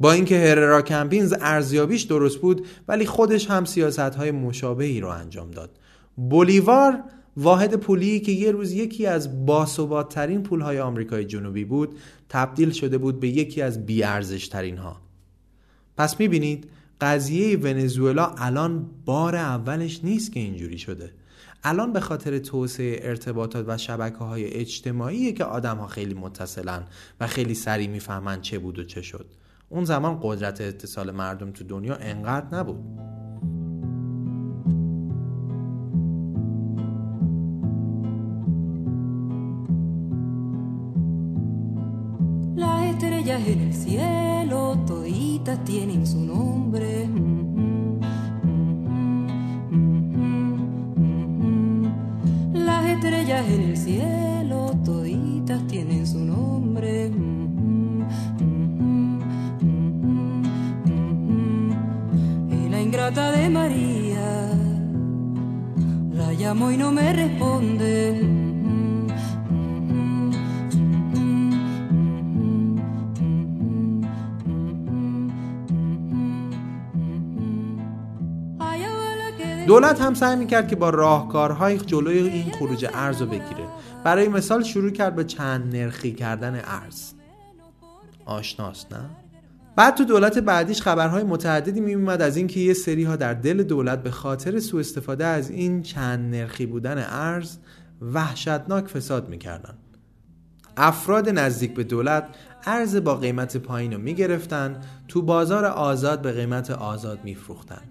[0.00, 5.50] با اینکه هررا کمپینز ارزیابیش درست بود ولی خودش هم سیاست های مشابهی رو انجام
[5.50, 5.70] داد.
[6.16, 7.04] بولیوار
[7.36, 11.98] واحد پولی که یه روز یکی از باثباتترین پولهای آمریکای جنوبی بود
[12.28, 15.00] تبدیل شده بود به یکی از بیارزش ترین ها
[15.96, 21.10] پس می‌بینید قضیه ونزوئلا الان بار اولش نیست که اینجوری شده.
[21.64, 26.84] الان به خاطر توسعه ارتباطات و شبکه های اجتماعی که آدم ها خیلی متصلن
[27.20, 29.26] و خیلی سریع می‌فهمن چه بود و چه شد
[29.68, 32.78] اون زمان قدرت اتصال مردم تو دنیا انقدر نبود
[42.56, 47.08] Las estrellas, el cielo, toditas tienen su nombre.
[52.98, 57.12] Estrellas en el cielo, toditas tienen su nombre.
[62.50, 64.50] Y la ingrata de María
[66.12, 68.37] la llamo y no me responde.
[79.68, 83.68] دولت هم سعی می‌کرد که با راهکارهای جلوی این خروج ارز رو بگیره.
[84.04, 87.12] برای مثال شروع کرد به چند نرخی کردن ارز.
[88.24, 89.10] آشناست نه؟
[89.76, 94.02] بعد تو دولت بعدیش خبرهای متعددی میومد از اینکه یه سری ها در دل دولت
[94.02, 97.56] به خاطر سوء استفاده از این چند نرخی بودن ارز
[98.02, 99.74] وحشتناک فساد می‌کردن.
[100.76, 102.28] افراد نزدیک به دولت
[102.66, 104.70] ارز با قیمت پایین رو
[105.08, 107.82] تو بازار آزاد به قیمت آزاد میفروختن.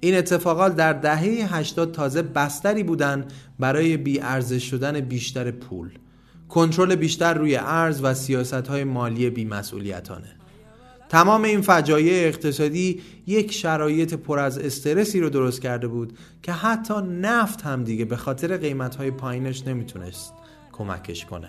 [0.00, 5.90] این اتفاقات در دهه 80 تازه بستری بودند برای بیارزش شدن بیشتر پول.
[6.48, 10.36] کنترل بیشتر روی ارز و سیاست های مالی بیمسئولیتانه.
[11.08, 16.94] تمام این فجایع اقتصادی یک شرایط پر از استرسی رو درست کرده بود که حتی
[17.02, 20.32] نفت هم دیگه به خاطر قیمت های پایینش نمی‌تونست
[20.72, 21.48] کمکش کنه.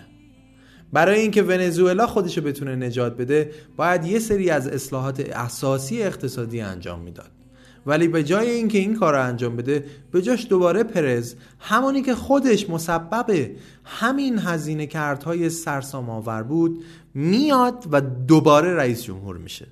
[0.92, 7.00] برای اینکه ونزوئلا خودشو بتونه نجات بده باید یه سری از اصلاحات اساسی اقتصادی انجام
[7.00, 7.37] می‌داد.
[7.86, 11.34] ولی به جای اینکه این کار رو انجام بده به جاش دوباره پرز.
[11.58, 13.50] همونی که خودش مسبب
[13.84, 16.84] همین هزینه کردهای سرسام آور بود.
[17.14, 19.66] میاد و دوباره رئیس جمهور میشه.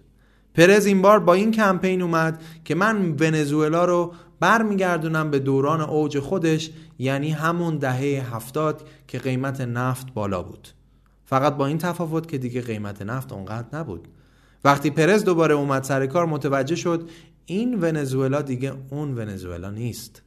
[0.55, 6.19] پرز این بار با این کمپین اومد که من ونزوئلا رو برمیگردونم به دوران اوج
[6.19, 10.69] خودش یعنی همون دهه هفتاد که قیمت نفت بالا بود.
[11.25, 14.09] فقط با این تفاوت که دیگه قیمت نفت اونقدر نبود.
[14.65, 17.09] وقتی پرز دوباره اومد سر کار متوجه شد
[17.47, 20.23] این ونزوئلا دیگه اون ونزوئلا نیست.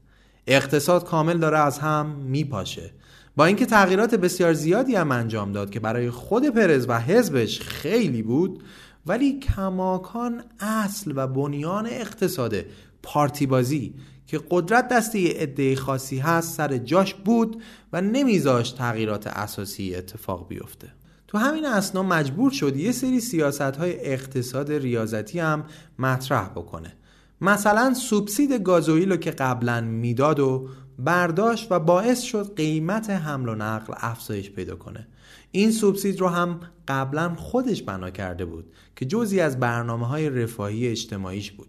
[0.48, 2.92] اقتصاد کامل داره از هم میپاشه.
[3.36, 8.22] با اینکه تغییرات بسیار زیادی هم انجام داد که برای خود پرز و حزبش خیلی
[8.22, 8.64] بود
[9.06, 12.56] ولی کماکان اصل و بنیان اقتصاد
[13.04, 13.94] پارتی بازی
[14.28, 17.62] که قدرت دست یه عده خاصی هست سر جاش بود
[17.94, 20.88] و نمیذاشت تغییرات اساسی اتفاق بیفته.
[21.28, 25.66] تو همین اسنا مجبور شد یه سری سیاست های اقتصاد ریاضتی هم
[26.00, 26.94] مطرح بکنه.
[27.42, 30.70] مثلا سوبسید گازوئیل رو که قبلا می‌داد و
[31.00, 35.08] برداشت و باعث شد قیمت حمل و نقل افزایش پیدا کنه.
[35.52, 40.88] این سوبسید رو هم قبلا خودش بنا کرده بود که جزی از برنامه های رفاهی
[40.88, 41.68] اجتماعیش بود.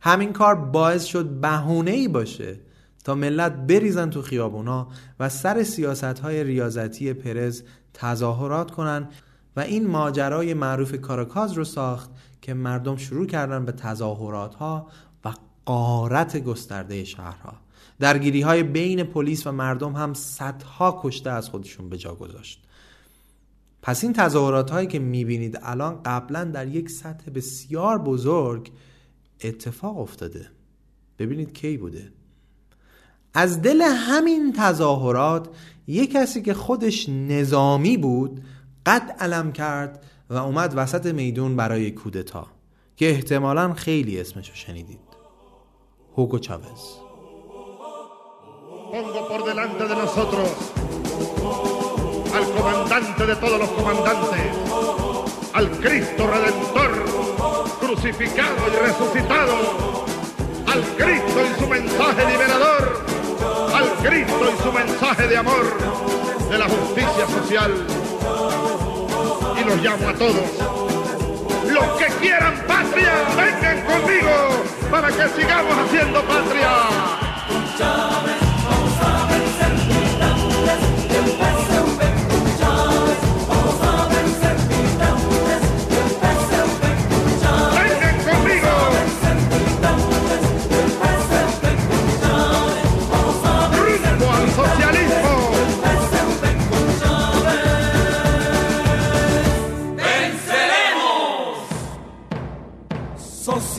[0.00, 2.60] همین کار باعث شد بهونه ای باشه
[3.04, 4.88] تا ملت بریزن تو خیابونا
[5.20, 7.62] و سر سیاست های ریاضتی پرز
[7.94, 9.08] تظاهرات کنن
[9.56, 12.10] و این ماجرای معروف کاراکاز رو ساخت
[12.42, 14.86] که مردم شروع کردن به تظاهرات ها
[15.24, 15.32] و
[15.64, 17.54] قارت گسترده شهرها.
[18.00, 22.62] درگیری های بین پلیس و مردم هم صدها کشته از خودشون به جا گذاشت.
[23.82, 28.70] پس این تظاهرات هایی که می‌بینید الان قبلا در یک سطح بسیار بزرگ
[29.44, 30.46] اتفاق افتاده.
[31.18, 32.12] ببینید کی بوده.
[33.34, 35.48] از دل همین تظاهرات
[35.86, 38.44] یک کسی که خودش نظامی بود
[38.86, 42.46] قد علم کرد و اومد وسط میدون برای کودتا
[42.96, 45.00] که احتمالا خیلی اسمشو شنیدید
[46.16, 46.98] هوگو چاوز
[48.92, 50.48] Pongo por delante de nosotros
[52.38, 54.46] al comandante de todos los comandantes,
[55.58, 56.92] al Cristo Redentor,
[57.80, 59.56] crucificado y resucitado,
[60.72, 62.84] al Cristo y su mensaje liberador,
[63.78, 65.66] al Cristo y su mensaje de amor,
[66.50, 67.72] de la justicia social.
[69.60, 70.50] Y los llamo a todos.
[71.70, 74.30] Los que quieran patria, vengan conmigo
[74.90, 78.41] para que sigamos haciendo patria.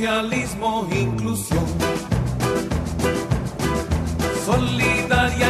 [0.03, 0.71] Socialismo,
[1.03, 1.67] inclusión,
[4.45, 5.47] solidaria.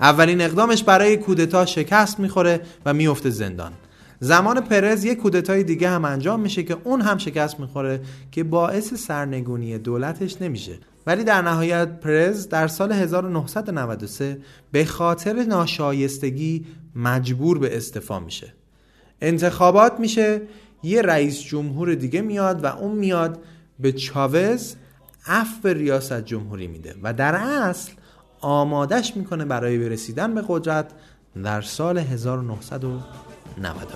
[0.00, 3.72] اولین اقدامش برای کودتا شکست می‌خوره و میفته زندان.
[4.20, 8.94] زمان پرز یک کودتای دیگه هم انجام میشه که اون هم شکست می‌خوره که باعث
[8.94, 10.78] سرنگونی دولتش نمیشه.
[11.06, 14.38] ولی در نهایت پرز در سال 1993
[14.72, 18.59] به خاطر ناشایستگی مجبور به استفا میشه.
[19.20, 20.42] انتخابات میشه
[20.82, 23.38] یه رئیس جمهور دیگه میاد و اون میاد
[23.80, 24.76] به چاوز
[25.26, 27.92] عفو ریاست جمهوری میده و در اصل
[28.40, 30.90] آمادش می‌کنه برای رسیدن به قدرت
[31.42, 33.88] در سال 1990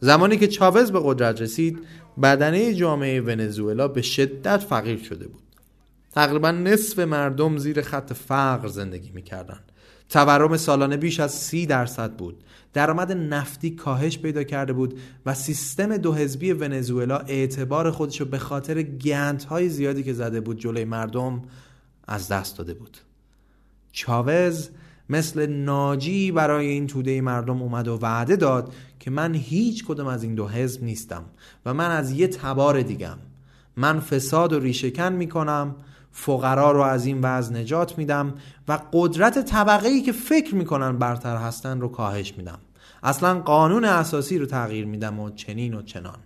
[0.00, 1.78] زمانی که چاوز به قدرت رسید
[2.22, 5.42] بدنه جامعه ونزوئلا به شدت فقیر شده بود.
[6.12, 9.60] تقریبا نصف مردم زیر خط فقر زندگی می‌کردن.
[10.08, 12.44] تورم سالانه بیش از سی درصد بود.
[12.72, 18.82] درآمد نفتی کاهش پیدا کرده بود و سیستم دو حزبی ونزوئلا اعتبار خودش به خاطر
[18.82, 21.42] گندهای زیادی که زده بود جلوی مردم
[22.08, 22.96] از دست داده بود.
[23.92, 24.70] چاوز
[25.08, 28.74] مثل ناجی برای این توده مردم اومد و وعده داد
[29.06, 31.24] که من هیچ کدوم از این دو حزب نیستم
[31.66, 33.18] و من از یه تبار دیگم.
[33.76, 35.76] من فساد و ریشهکن می‌کنم
[36.12, 38.34] فقرا رو از این وضع نجات میدم
[38.68, 42.58] و قدرت طبقه ای که فکر می‌کنن برتر هستن رو کاهش میدم.
[43.02, 46.18] اصلا قانون اساسی رو تغییر میدم و چنین و چنان.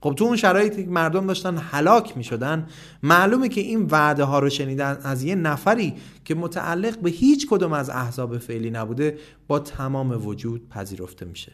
[0.00, 2.66] خب تو اون شرایطی که مردم داشتن هلاک می شدن
[3.02, 5.94] معلومه که این وعده ها رو شنیدن از یه نفری
[6.24, 11.52] که متعلق به هیچ کدوم از احزاب فعلی نبوده با تمام وجود پذیرفته میشه.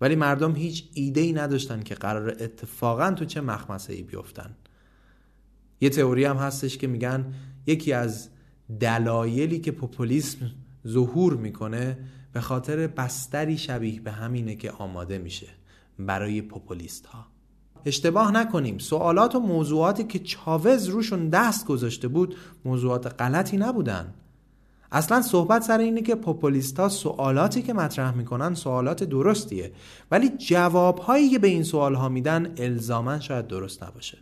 [0.00, 4.56] ولی مردم هیچ ایده ای نداشتن که قرار اتفاقا تو چه مخمسه ای بیفتن.
[5.80, 7.34] یه تئوری هم هستش که میگن
[7.66, 8.28] یکی از
[8.80, 10.50] دلایلی که پوپولیسم
[10.88, 11.98] ظهور می‌کنه
[12.32, 15.48] به خاطر بستری شبیه به همینه که آماده میشه
[15.98, 17.31] برای پوپولیست ها
[17.84, 18.78] اشتباه نکنیم.
[18.78, 24.14] سوالات و موضوعاتی که چاوز روشون دست گذاشته بود موضوعات غلطی نبودن.
[24.92, 29.72] اصلا صحبت سر اینه که پوپولیستا سوالاتی که مطرح می‌کنن سوالات درستیه.
[30.10, 34.18] ولی جوابهایی که به این سوال ها میدن الزاما شاید درست نباشه.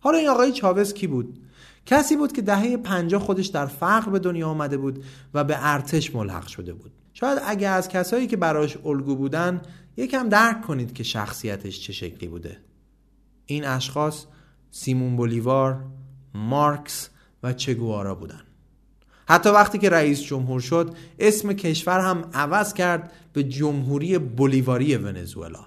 [0.00, 1.38] حالا این آقای چاوز کی بود؟
[1.86, 6.14] کسی بود که دهه 50 خودش در فقر به دنیا آمده بود و به ارتش
[6.14, 6.92] ملحق شده بود.
[7.12, 9.60] شاید اگه از کسایی که براش الگو بودن
[9.96, 12.56] یکم درک کنید که شخصیتش چه شکلی بوده.
[13.46, 14.24] این اشخاص
[14.70, 15.84] سیمون بولیوار،
[16.34, 17.08] مارکس
[17.42, 18.40] و چگوارا بودن.
[19.28, 25.66] حتی وقتی که رئیس جمهور شد اسم کشور هم عوض کرد به جمهوری بولیواری ونزوئلا.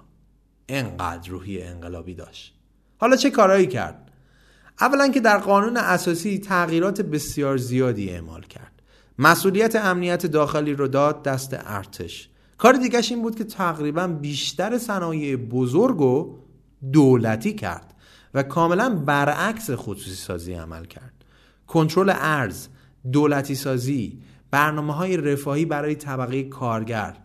[0.68, 2.54] انقدر روحی انقلابی داشت.
[2.98, 4.10] حالا چه کارایی کرد؟
[4.80, 8.82] اولا که در قانون اساسی تغییرات بسیار زیادی اعمال کرد.
[9.18, 12.28] مسئولیت امنیت داخلی رو داد دست ارتش.
[12.58, 16.39] کار دیگهش این بود که تقریبا بیشتر صنایع بزرگ و
[16.92, 17.94] دولتی کرد
[18.34, 21.12] و کاملا برعکس خصوصی سازی عمل کرد.
[21.66, 22.68] کنترل ارز
[23.12, 24.18] دولتی سازی
[24.50, 27.16] برنامه های رفاهی برای طبقه کارگر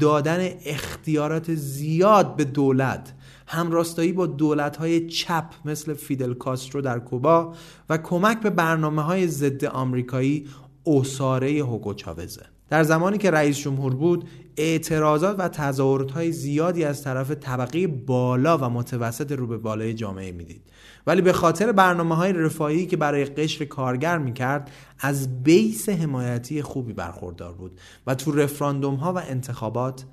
[0.00, 3.14] دادن اختیارات زیاد به دولت
[3.46, 7.54] همراستایی با دولت های چپ مثل فیدل کاسترو در کوبا
[7.90, 10.48] و کمک به برنامه های ضد آمریکایی
[10.84, 12.46] اوساره هوگو چاوزه.
[12.70, 18.58] در زمانی که رئیس جمهور بود اعتراضات و تظاهرات های زیادی از طرف طبقه بالا
[18.58, 20.62] و متوسط رو به بالای جامعه می‌دید.
[21.06, 26.92] ولی به خاطر برنامه های رفاهی که برای قشر کارگر می‌کرد از بیس حمایتی خوبی
[26.92, 30.04] برخوردار بود و تو رفراندوم ها و انتخابات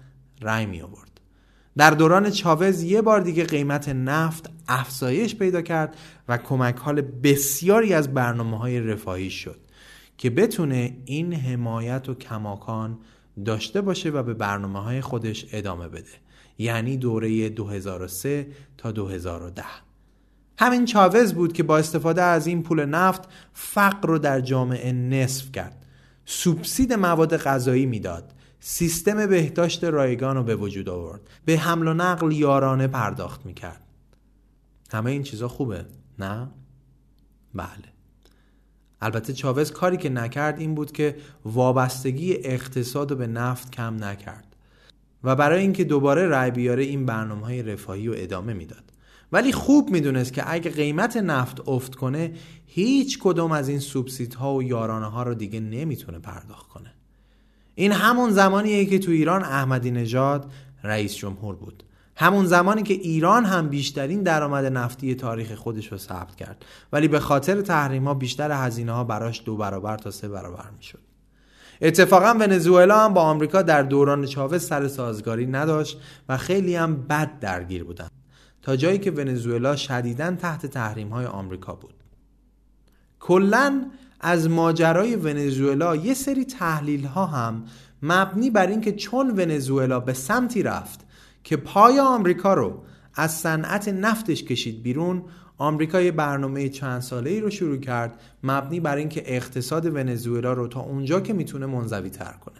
[0.41, 1.16] رأی می آورد
[1.78, 5.95] در دوران چاوز یه بار دیگه قیمت نفت افزایش پیدا کرد
[6.28, 9.64] و کمک حال بسیاری از برنامه های رفاهی شد.
[10.18, 12.97] که بتونه این حمایت و کماکان
[13.45, 16.11] داشته باشه و به برنامه های خودش ادامه بده.
[16.57, 18.47] یعنی دوره 2003
[18.78, 19.63] تا 2010
[20.57, 25.51] همین چاوز بود که با استفاده از این پول نفت فقر رو در جامعه نصف
[25.51, 25.86] کرد.
[26.26, 28.34] سوبسید مواد غذایی می‌داد.
[28.59, 31.22] سیستم بهداشت رایگان رو به وجود آورد.
[31.45, 33.82] به حمل و نقل یارانه پرداخت می‌کرد.
[34.91, 35.86] همه این چیزا خوبه
[36.20, 36.47] نه؟
[37.53, 37.95] بله.
[39.02, 41.16] البته چاوز کاری که نکرد این بود که
[41.46, 44.56] وابستگی اقتصاد به نفت کم نکرد
[45.24, 48.84] و برای اینکه دوباره رای بیاره این برنامه های رفاهی رو ادامه می‌داد.
[49.32, 52.34] ولی خوب می‌دونست که اگه قیمت نفت افت کنه
[52.66, 56.93] هیچ کدوم از این سوبسیدها و یارانه ها رو دیگه نمی‌تونه پرداخت کنه.
[57.76, 60.52] این همون زمانیه که تو ایران احمدی نژاد
[60.84, 61.84] رئیس جمهور بود.
[62.16, 66.66] همون زمانی که ایران هم بیشترین درآمد نفتی تاریخ خودش رو ثبت کرد.
[66.93, 70.99] ولی به خاطر تحریم ها بیشتر هزینه ها براش دو برابر تا سه برابر می‌شد.
[71.82, 77.39] اتفاقا ونزوئلا هم با آمریکا در دوران چاوز سر سازگاری نداشت و خیلی هم بد
[77.39, 78.07] درگیر بودن.
[78.61, 81.93] تا جایی که ونزوئلا شدیداً تحت تحریم های آمریکا بود.
[83.20, 83.86] کلا
[84.20, 87.63] از ماجرای ونزوئلا یه سری تحلیل ها هم
[88.01, 91.05] مبنی بر اینکه چون ونزوئلا به سمتی رفت
[91.46, 92.84] که پای آمریکا رو
[93.14, 95.24] از صنعت نفتش کشید بیرون
[95.58, 100.68] آمریکا یه برنامه چند ساله ای رو شروع کرد مبنی بر اینکه اقتصاد ونزوئلا رو
[100.68, 102.56] تا اونجا که می‌تونه منزوی تر کنه.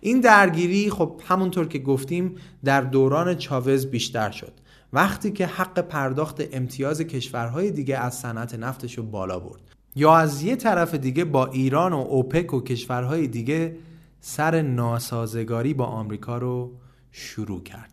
[0.00, 4.52] این درگیری خب همونطور که گفتیم در دوران چاوز بیشتر شد.
[4.92, 9.60] وقتی که حق پرداخت امتیاز کشورهای دیگه از صنعت نفتش رو بالا برد.
[9.96, 13.76] یا از یه طرف دیگه با ایران و اوپک و کشورهای دیگه
[14.20, 16.72] سر ناسازگاری با آمریکا رو
[17.10, 17.91] شروع کرد.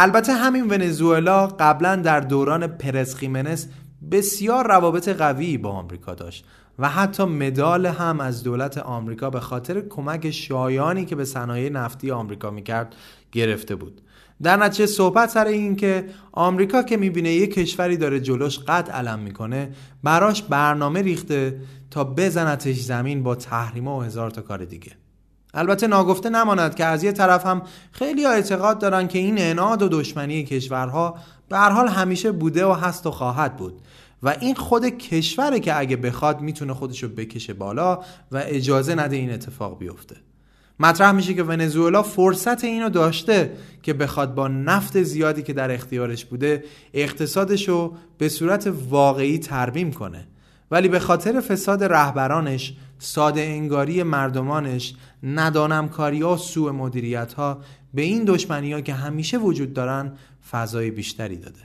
[0.00, 3.68] البته همین ونزوئلا قبلا در دوران پرس خیمنس
[4.10, 6.44] بسیار روابط قوی با آمریکا داشت
[6.78, 12.10] و حتی مدال هم از دولت آمریکا به خاطر کمک شایانی که به صنایع نفتی
[12.10, 12.94] آمریکا می‌کرد
[13.32, 14.00] گرفته بود.
[14.42, 19.18] در نتیجه صحبت سر این که آمریکا که می‌بینه یه کشوری داره جلوش قد علم
[19.18, 19.70] می‌کنه
[20.02, 24.92] براش برنامه ریخته تا بزنتش زمین با تحریما و هزار تا کار دیگه.
[25.54, 29.88] البته ناگفته نماند که از یه طرف هم خیلی اعتقاد دارن که این اناد و
[29.88, 31.14] دشمنی کشورها
[31.48, 33.80] به هر حال همیشه بوده و هست و خواهد بود.
[34.22, 37.98] و این خود کشوره که اگه بخواد می‌تونه خودشو بکشه بالا
[38.32, 40.16] و اجازه نده این اتفاق بیفته.
[40.80, 46.24] مطرح میشه که ونزوئلا فرصت اینو داشته که بخواد با نفت زیادی که در اختیارش
[46.24, 50.28] بوده اقتصادش رو به صورت واقعی ترمیم کنه.
[50.70, 57.60] ولی به خاطر فساد رهبرانش ساده انگاری مردمانش ندانمکاری ها سوء مدیریت ها
[57.94, 60.12] به این دشمنی ها که همیشه وجود دارن
[60.50, 61.60] فضای بیشتری داده.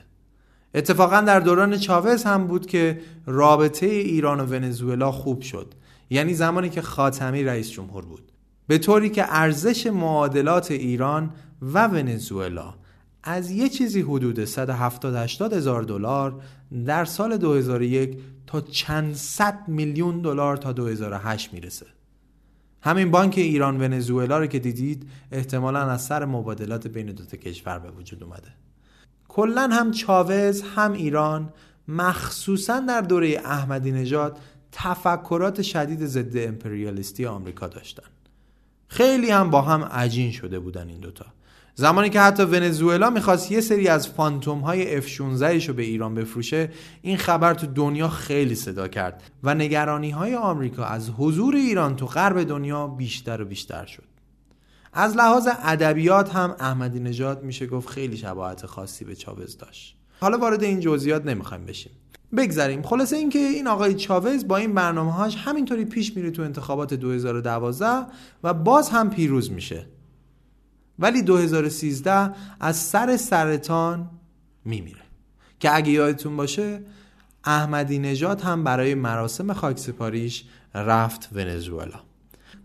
[0.74, 5.74] اتفاقا در دوران چاوز هم بود که رابطه ایران و ونزوئلا خوب شد.
[6.10, 8.32] یعنی زمانی که خاتمی رئیس جمهور بود.
[8.66, 11.30] به طوری که ارزش معادلات ایران
[11.62, 12.74] و ونزوئلا
[13.22, 16.40] از یه چیزی حدود 170 80 هزار دلار
[16.86, 21.86] در سال 2001 تا چند صد میلیون دلار تا 2008 می‌رسه.
[22.82, 27.78] همین بانک ایران ونزوئلا رو که دیدید احتمالا از سر مبادلات بین دو تا کشور
[27.78, 28.48] به وجود اومده.
[29.28, 31.52] کلا هم چاوز هم ایران
[31.88, 34.38] مخصوصا در دوره احمدی نژاد
[34.72, 38.08] تفکرات شدید ضد امپریالیستی آمریکا داشتن.
[38.88, 41.26] خیلی هم با هم عجین شده بودن این دوتا.
[41.76, 46.70] زمانی که حتی ونزوئلا می‌خواست یه سری از فانتوم های F-16 رو به ایران بفروشه
[47.02, 52.06] این خبر تو دنیا خیلی صدا کرد و نگرانی های آمریکا از حضور ایران تو
[52.06, 54.02] غرب دنیا بیشتر و بیشتر شد.
[54.92, 59.96] از لحاظ ادبیات هم احمدی نژاد میشه گفت خیلی شباهت خاصی به چاوز داشت.
[60.20, 61.92] حالا وارد این جزئیات نمی‌خوایم بشیم.
[62.36, 62.82] بگذریم.
[62.82, 67.86] خلاصه اینکه این آقای چاوز با این برنامه هاش همینطوری پیش میره تو انتخابات 2012
[68.44, 69.86] و باز هم پیروز میشه.
[70.98, 72.30] ولی 2013
[72.60, 74.10] از سر سرطان
[74.64, 75.00] میمیره.
[75.60, 76.80] که اگه یادتون باشه
[77.44, 82.00] احمدی نژاد هم برای مراسم خاکسپاریش رفت ونزوئلا.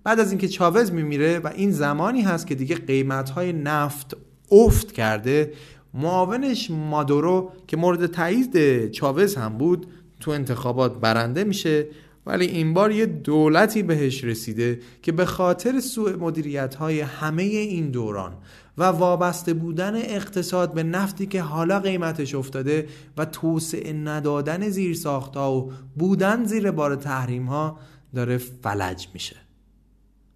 [0.03, 4.17] بعد از اینکه چاوز میمیره و این زمانی هست که دیگه قیمت های نفت
[4.51, 5.53] افت کرده
[5.93, 9.87] معاونش مادورو که مورد تایید چاوز هم بود
[10.19, 11.87] تو انتخابات برنده میشه
[12.25, 17.91] ولی این بار یه دولتی بهش رسیده که به خاطر سوء مدیریت های همه این
[17.91, 18.37] دوران
[18.77, 25.53] و وابسته بودن اقتصاد به نفتی که حالا قیمتش افتاده و توسعه ندادن زیر ساختا
[25.53, 27.79] و بودن زیر بار تحریم ها
[28.15, 29.35] داره فلج میشه.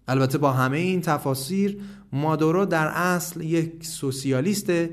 [0.08, 1.80] البته با همه این تفاسیر
[2.12, 4.90] مادورو در اصل یک سوسیالیسته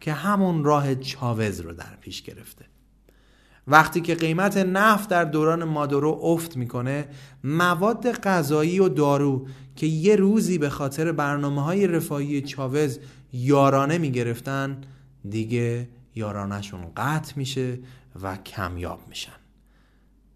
[0.00, 2.67] که همون راه چاوز رو در پیش گرفته.
[3.68, 7.08] وقتی که قیمت نفت در دوران مادورو افت می‌کنه
[7.44, 9.46] مواد غذایی و دارو
[9.76, 12.98] که یه روزی به خاطر برنامه های رفاهی چاوز
[13.32, 14.80] یارانه می‌گرفتن
[15.30, 17.78] دیگه یارانشون قطع میشه
[18.22, 19.32] و کمیاب میشن.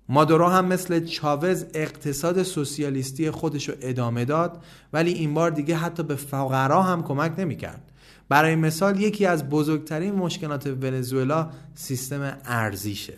[0.08, 6.02] مادورو هم مثل چاوز اقتصاد سوسیالیستی خودش رو ادامه داد ولی این بار دیگه حتی
[6.02, 7.91] به فقرا هم کمک نمی‌کرد.
[8.32, 13.14] برای مثال یکی از بزرگترین مشکلات ونزوئلا سیستم ارزیشه.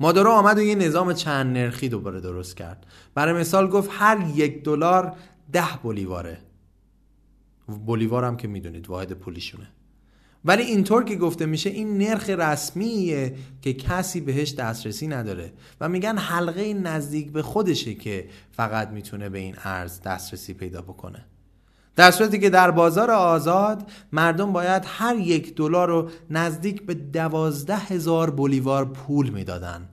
[0.00, 2.86] مادورو آمد و یه نظام چند نرخی دوباره درست کرد.
[3.14, 5.16] برای مثال گفت هر یک دلار
[5.52, 6.38] ده بولیواره.
[7.86, 9.68] بولیوار هم که می‌دونید واحد پولیشونه.
[10.44, 16.18] ولی اینطور که گفته میشه این نرخ رسمیه که کسی بهش دسترسی نداره و میگن
[16.18, 21.24] حلقه نزدیک به خودشه که فقط می‌تونه به این ارز دسترسی پیدا بکنه.
[21.96, 27.76] در صورتی که در بازار آزاد مردم باید هر یک دلار رو نزدیک به دوازده
[27.76, 29.88] هزار بولیوار پول می‌دادن.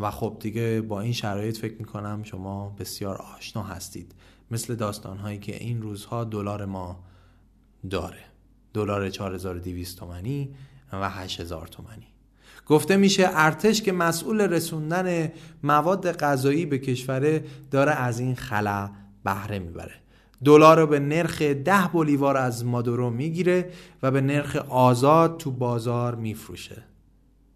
[0.00, 4.14] و خب دیگه با این شرایط فکر می‌کنم شما بسیار آشنا هستید.
[4.50, 7.04] مثل داستان هایی که این روزها دلار ما
[7.90, 8.24] داره.
[8.74, 10.54] دلار 4200 تومانی
[10.92, 12.06] و 8000 تومانی.
[12.66, 15.32] گفته میشه ارتش که مسئول رسوندن
[15.62, 18.90] مواد غذایی به کشوره داره از این خلا
[19.24, 19.94] بهره می‌بره.
[20.44, 23.70] دلار رو به نرخ ده بولیوار از مادورو می‌گیره
[24.02, 26.82] و به نرخ آزاد تو بازار میفروشه.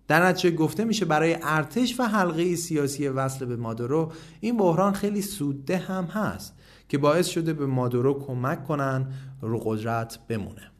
[0.09, 5.23] در نتیجه گفته میشه برای ارتش و حلقه سیاسی وصل به مادورو این بحران خیلی
[5.23, 6.55] سودده هم هست
[6.89, 9.07] که باعث شده به مادورو کمک کنن
[9.41, 10.71] رو قدرت بمونه.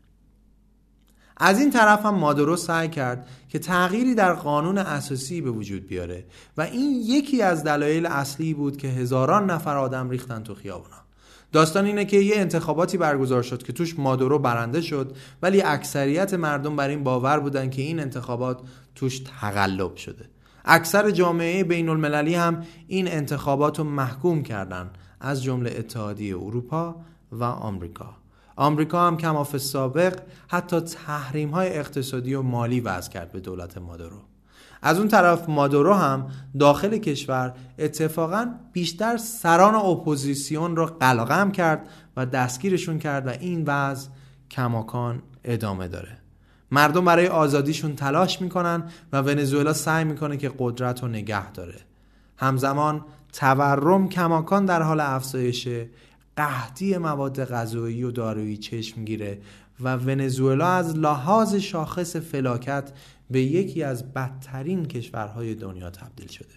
[1.37, 6.25] از این طرف هم مادورو سعی کرد که تغییری در قانون اساسی به وجود بیاره
[6.57, 11.04] و این یکی از دلایل اصلی بود که هزاران نفر آدم ریختن تو خیابونا.
[11.55, 16.77] داستان اینه که یه انتخاباتی برگزار شد که توش مادورو برنده شد ولی اکثریت مردم
[16.77, 18.61] بر این باور بودن که این انتخابات
[18.95, 20.25] توش تقلب شده.
[20.65, 24.91] اکثر جامعه بین المللی هم این انتخابات رو محکوم کردن
[25.21, 26.97] از جمله اتحادیه اروپا
[27.33, 28.17] و آمریکا.
[28.57, 34.34] آمریکا هم کمافی‌السابق حتی تحریم های اقتصادی و مالی وضع کرد به دولت مادورو.
[34.87, 36.27] از اون طرف مادورو هم
[36.59, 44.09] داخل کشور اتفاقا بیشتر سران اپوزیسیون رو قلقم کرد و دستگیرشون کرد و این وضع
[44.51, 46.19] کماکان ادامه داره.
[46.71, 48.83] مردم برای آزادیشون تلاش می‌کنن
[49.13, 51.81] و ونزوئلا سعی می‌کنه که قدرت رو نگه داره.
[52.37, 55.89] همزمان تورم کماکان در حال افزایشه
[56.37, 59.39] قحطی مواد غذایی و دارویی چشم می‌گیره
[59.81, 62.93] و ونزوئلا از لحاظ شاخص فلاکت
[63.31, 66.55] به یکی از بدترین کشورهای دنیا تبدیل شده.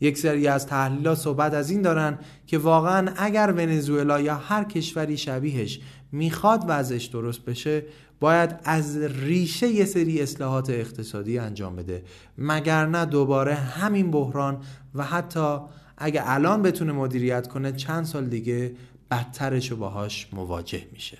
[0.00, 5.16] یک سری از تحلیل صحبت از این دارن که واقعا اگر ونزوئلا یا هر کشوری
[5.16, 5.80] شبیهش
[6.12, 7.84] می‌خواد وضعش درست بشه
[8.20, 12.02] باید از ریشه یه سری اصلاحات اقتصادی انجام بده.
[12.38, 14.62] مگر نه دوباره همین بحران
[14.94, 15.58] و حتی
[15.96, 18.74] اگه الان بتونه مدیریت کنه چند سال دیگه
[19.10, 21.18] بدترش رو باهاش مواجه میشه.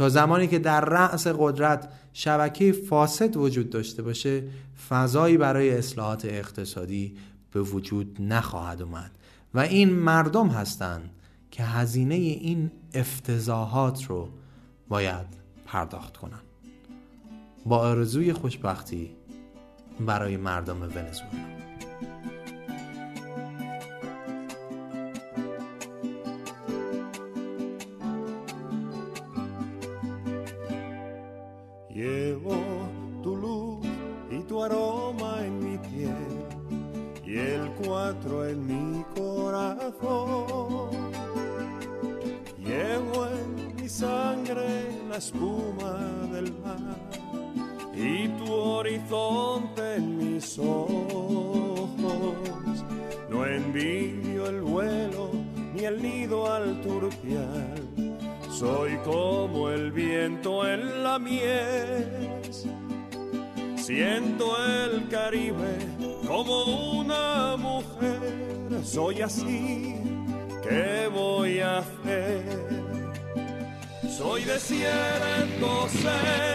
[0.00, 4.42] تا زمانی که در رأس قدرت شبکه فاسد وجود داشته باشه
[4.88, 7.16] فضایی برای اصلاحات اقتصادی
[7.52, 9.10] به وجود نخواهد اومد.
[9.54, 11.10] و این مردم هستند
[11.50, 14.28] که هزینه این افتضاحات رو
[14.88, 15.26] باید
[15.66, 16.40] پرداخت کنن
[17.66, 19.10] با آرزوی خوشبختی
[20.06, 21.59] برای مردم ونزوئلا.
[69.22, 69.96] Así,
[70.62, 72.42] ¿qué voy a hacer?
[74.08, 76.49] Soy desierto, selva,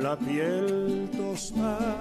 [0.00, 1.97] la piel tostada.